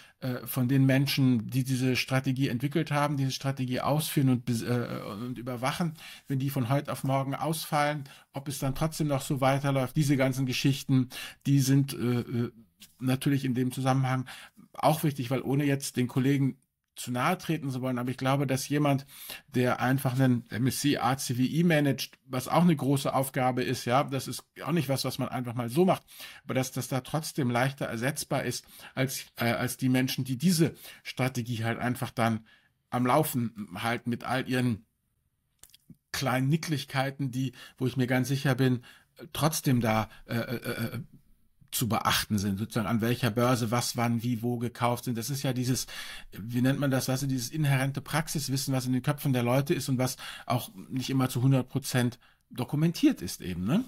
[0.44, 5.94] von den Menschen, die diese Strategie entwickelt haben, diese Strategie ausführen und, äh, und überwachen,
[6.28, 10.16] wenn die von heute auf morgen ausfallen, ob es dann trotzdem noch so weiterläuft, diese
[10.16, 11.08] ganzen Geschichten,
[11.46, 12.50] die sind äh, äh
[13.00, 14.26] natürlich in dem Zusammenhang
[14.72, 16.56] auch wichtig, weil ohne jetzt den Kollegen
[16.96, 19.06] zu nahe treten zu wollen, aber ich glaube, dass jemand,
[19.48, 24.44] der einfach einen MSC ACVI managt, was auch eine große Aufgabe ist, ja, das ist
[24.64, 26.02] auch nicht was, was man einfach mal so macht,
[26.44, 28.64] aber dass das da trotzdem leichter ersetzbar ist
[28.94, 32.46] als, äh, als die Menschen, die diese Strategie halt einfach dann
[32.90, 34.86] am Laufen halten mit all ihren
[36.12, 38.84] kleinen Nicklichkeiten, die, wo ich mir ganz sicher bin,
[39.32, 41.00] trotzdem da äh, äh, äh
[41.74, 45.18] zu beachten sind, sozusagen an welcher Börse was, wann, wie, wo gekauft sind.
[45.18, 45.86] Das ist ja dieses,
[46.32, 49.88] wie nennt man das, du, dieses inhärente Praxiswissen, was in den Köpfen der Leute ist
[49.88, 50.16] und was
[50.46, 52.18] auch nicht immer zu 100 Prozent
[52.50, 53.84] dokumentiert ist eben, ne?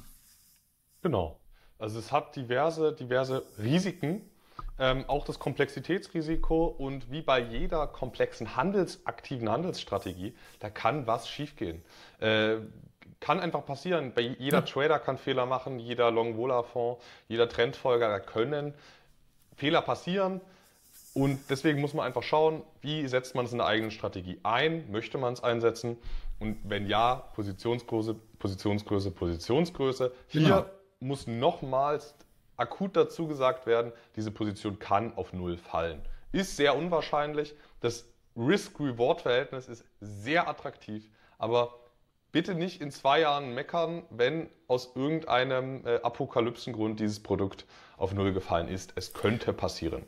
[1.03, 1.39] Genau.
[1.78, 4.22] Also es hat diverse, diverse Risiken,
[4.78, 11.82] ähm, auch das Komplexitätsrisiko und wie bei jeder komplexen handelsaktiven Handelsstrategie, da kann was schiefgehen.
[12.18, 12.57] Äh,
[13.26, 14.12] kann einfach passieren.
[14.14, 18.72] Bei jeder Trader kann Fehler machen, jeder Long-Vola-Fonds, jeder Trendfolger können
[19.56, 20.40] Fehler passieren.
[21.12, 24.88] Und deswegen muss man einfach schauen, wie setzt man es in der eigenen Strategie ein?
[24.92, 25.96] Möchte man es einsetzen?
[26.38, 30.12] Und wenn ja, Positionsgröße, Positionsgröße, Positionsgröße.
[30.28, 30.66] Hier genau.
[31.00, 32.14] muss nochmals
[32.56, 36.00] akut dazu gesagt werden, diese Position kann auf Null fallen.
[36.30, 37.56] Ist sehr unwahrscheinlich.
[37.80, 38.04] Das
[38.36, 41.74] Risk-Reward-Verhältnis ist sehr attraktiv, aber
[42.37, 47.64] bitte nicht in zwei Jahren meckern, wenn aus irgendeinem äh, Apokalypsengrund dieses Produkt
[47.97, 48.93] auf Null gefallen ist.
[48.95, 50.03] Es könnte passieren.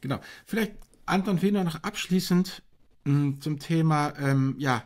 [0.00, 0.20] Genau.
[0.46, 0.74] Vielleicht
[1.06, 2.62] Anton Wiener noch abschließend
[3.02, 4.84] mh, hm, zum Thema, ähm, ja,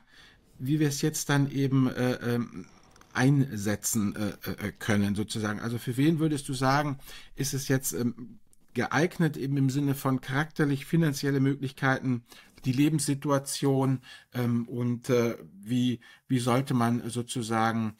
[0.58, 2.64] wie wir es jetzt dann eben äh, ähm,
[3.12, 5.60] einsetzen äh, äh, können, sozusagen.
[5.60, 6.98] Also für wen würdest du sagen,
[7.34, 8.38] ist es jetzt ähm,
[8.76, 12.24] geeignet, eben im Sinne von charakterlich finanzielle Möglichkeiten
[12.64, 14.00] die Lebenssituation
[14.34, 17.96] ähm, und äh, wie, wie sollte man sozusagen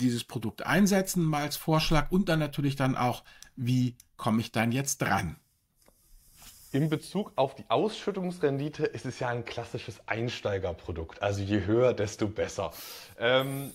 [0.00, 3.24] dieses Produkt einsetzen, mal als Vorschlag und dann natürlich dann auch,
[3.56, 5.36] wie komme ich dann jetzt dran?
[6.70, 11.22] In Bezug auf die Ausschüttungsrendite ist es ja ein klassisches Einsteigerprodukt.
[11.22, 12.72] Also je höher, desto besser.
[13.18, 13.72] Ähm,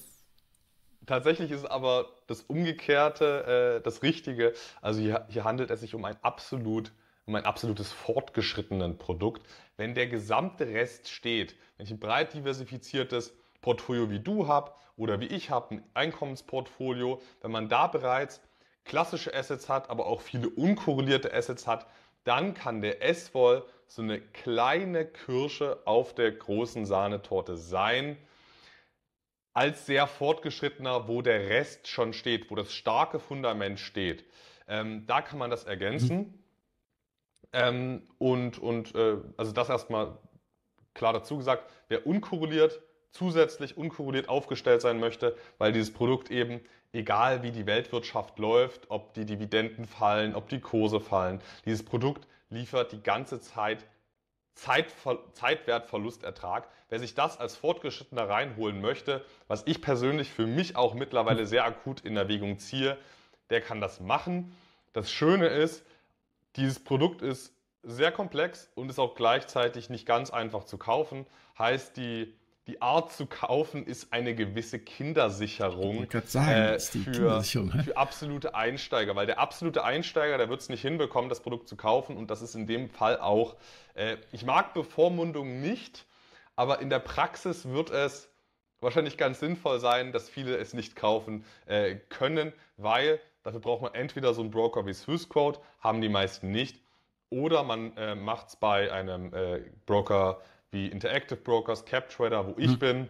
[1.06, 4.54] tatsächlich ist aber das Umgekehrte äh, das Richtige.
[4.82, 6.92] Also hier, hier handelt es sich um ein absolut
[7.26, 9.48] um ein absolutes fortgeschrittenen Produkt.
[9.78, 15.20] Wenn der gesamte Rest steht, wenn ich ein breit diversifiziertes Portfolio wie du habe oder
[15.20, 18.42] wie ich habe, ein Einkommensportfolio, wenn man da bereits
[18.84, 21.88] klassische Assets hat, aber auch viele unkorrelierte Assets hat,
[22.26, 28.18] dann kann der S-Vol so eine kleine Kirsche auf der großen Sahnetorte sein.
[29.54, 34.26] Als sehr fortgeschrittener, wo der Rest schon steht, wo das starke Fundament steht.
[34.68, 36.18] Ähm, da kann man das ergänzen.
[36.18, 36.44] Mhm.
[37.54, 40.18] Ähm, und und äh, also das erstmal
[40.94, 42.82] klar dazu gesagt, wer unkorreliert,
[43.12, 49.14] zusätzlich unkorreliert aufgestellt sein möchte, weil dieses Produkt eben, egal wie die Weltwirtschaft läuft, ob
[49.14, 53.86] die Dividenden fallen, ob die Kurse fallen, dieses Produkt liefert die ganze Zeit
[54.56, 56.68] Zeitver Zeitwertverlustertrag.
[56.90, 61.66] Wer sich das als Fortgeschrittener reinholen möchte, was ich persönlich für mich auch mittlerweile sehr
[61.66, 62.98] akut in Erwägung ziehe,
[63.50, 64.56] der kann das machen.
[64.94, 65.86] Das Schöne ist,
[66.56, 71.26] dieses Produkt ist sehr komplex und ist auch gleichzeitig nicht ganz einfach zu kaufen.
[71.58, 72.34] Heißt, die,
[72.68, 79.16] die Art zu kaufen ist eine gewisse Kindersicherung, sagen, äh, für, Kindersicherung für, absolute Einsteiger.
[79.16, 82.16] Weil der absolute Einsteiger, der wird es nicht hinbekommen, das Produkt zu kaufen.
[82.16, 83.56] Und das ist in dem Fall auch,
[83.96, 86.06] äh, ich mag Bevormundung nicht,
[86.56, 88.30] aber in der Praxis wird es
[88.80, 93.94] wahrscheinlich ganz sinnvoll sein, dass viele es nicht kaufen äh, können, weil Dafür braucht man
[93.94, 96.82] entweder so einen Broker wie Swissquote, haben die meisten nicht,
[97.30, 100.40] oder man äh, macht es bei einem äh, Broker
[100.74, 102.80] wie Interactive Brokers, CapTrader, wo ich mhm.
[102.80, 103.10] bin.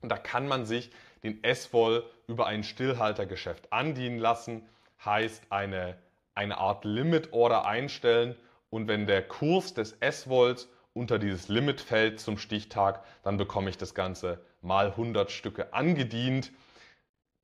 [0.00, 0.90] Und da kann man sich
[1.22, 4.66] den S-Vol über ein Stillhaltergeschäft andienen lassen.
[5.04, 5.98] heißt eine,
[6.34, 8.36] eine Art Limit Order einstellen
[8.70, 13.76] und wenn der Kurs des S-Volts unter dieses Limit fällt zum Stichtag, dann bekomme ich
[13.76, 16.52] das Ganze mal 100 Stücke angedient.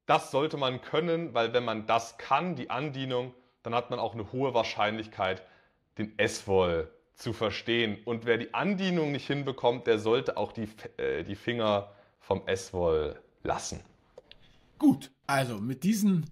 [0.06, 4.14] Das sollte man können, weil wenn man das kann, die Andienung, dann hat man auch
[4.14, 5.42] eine hohe Wahrscheinlichkeit,
[5.98, 7.98] den S-Vol zu verstehen.
[8.04, 11.90] Und wer die Andienung nicht hinbekommt, der sollte auch die, äh, die Finger
[12.20, 13.80] vom S-Vol lassen.
[14.78, 16.30] Gut, also mit diesen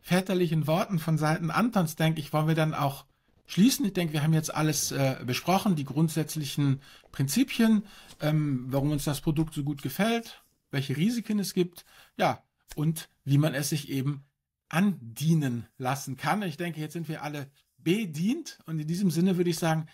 [0.00, 3.06] väterlichen Worten von Seiten Antons, denke ich, wollen wir dann auch
[3.46, 3.86] schließen.
[3.86, 6.80] Ich denke, wir haben jetzt alles äh, besprochen, die grundsätzlichen
[7.12, 7.84] Prinzipien,
[8.20, 11.84] ähm, warum uns das Produkt so gut gefällt, welche Risiken es gibt,
[12.18, 12.42] ja,
[12.74, 14.24] und wie man es sich eben
[14.68, 16.42] andienen lassen kann.
[16.42, 19.86] Ich denke, jetzt sind wir alle bedient und in diesem Sinne würde ich sagen,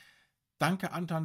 [0.62, 1.20] danke Anton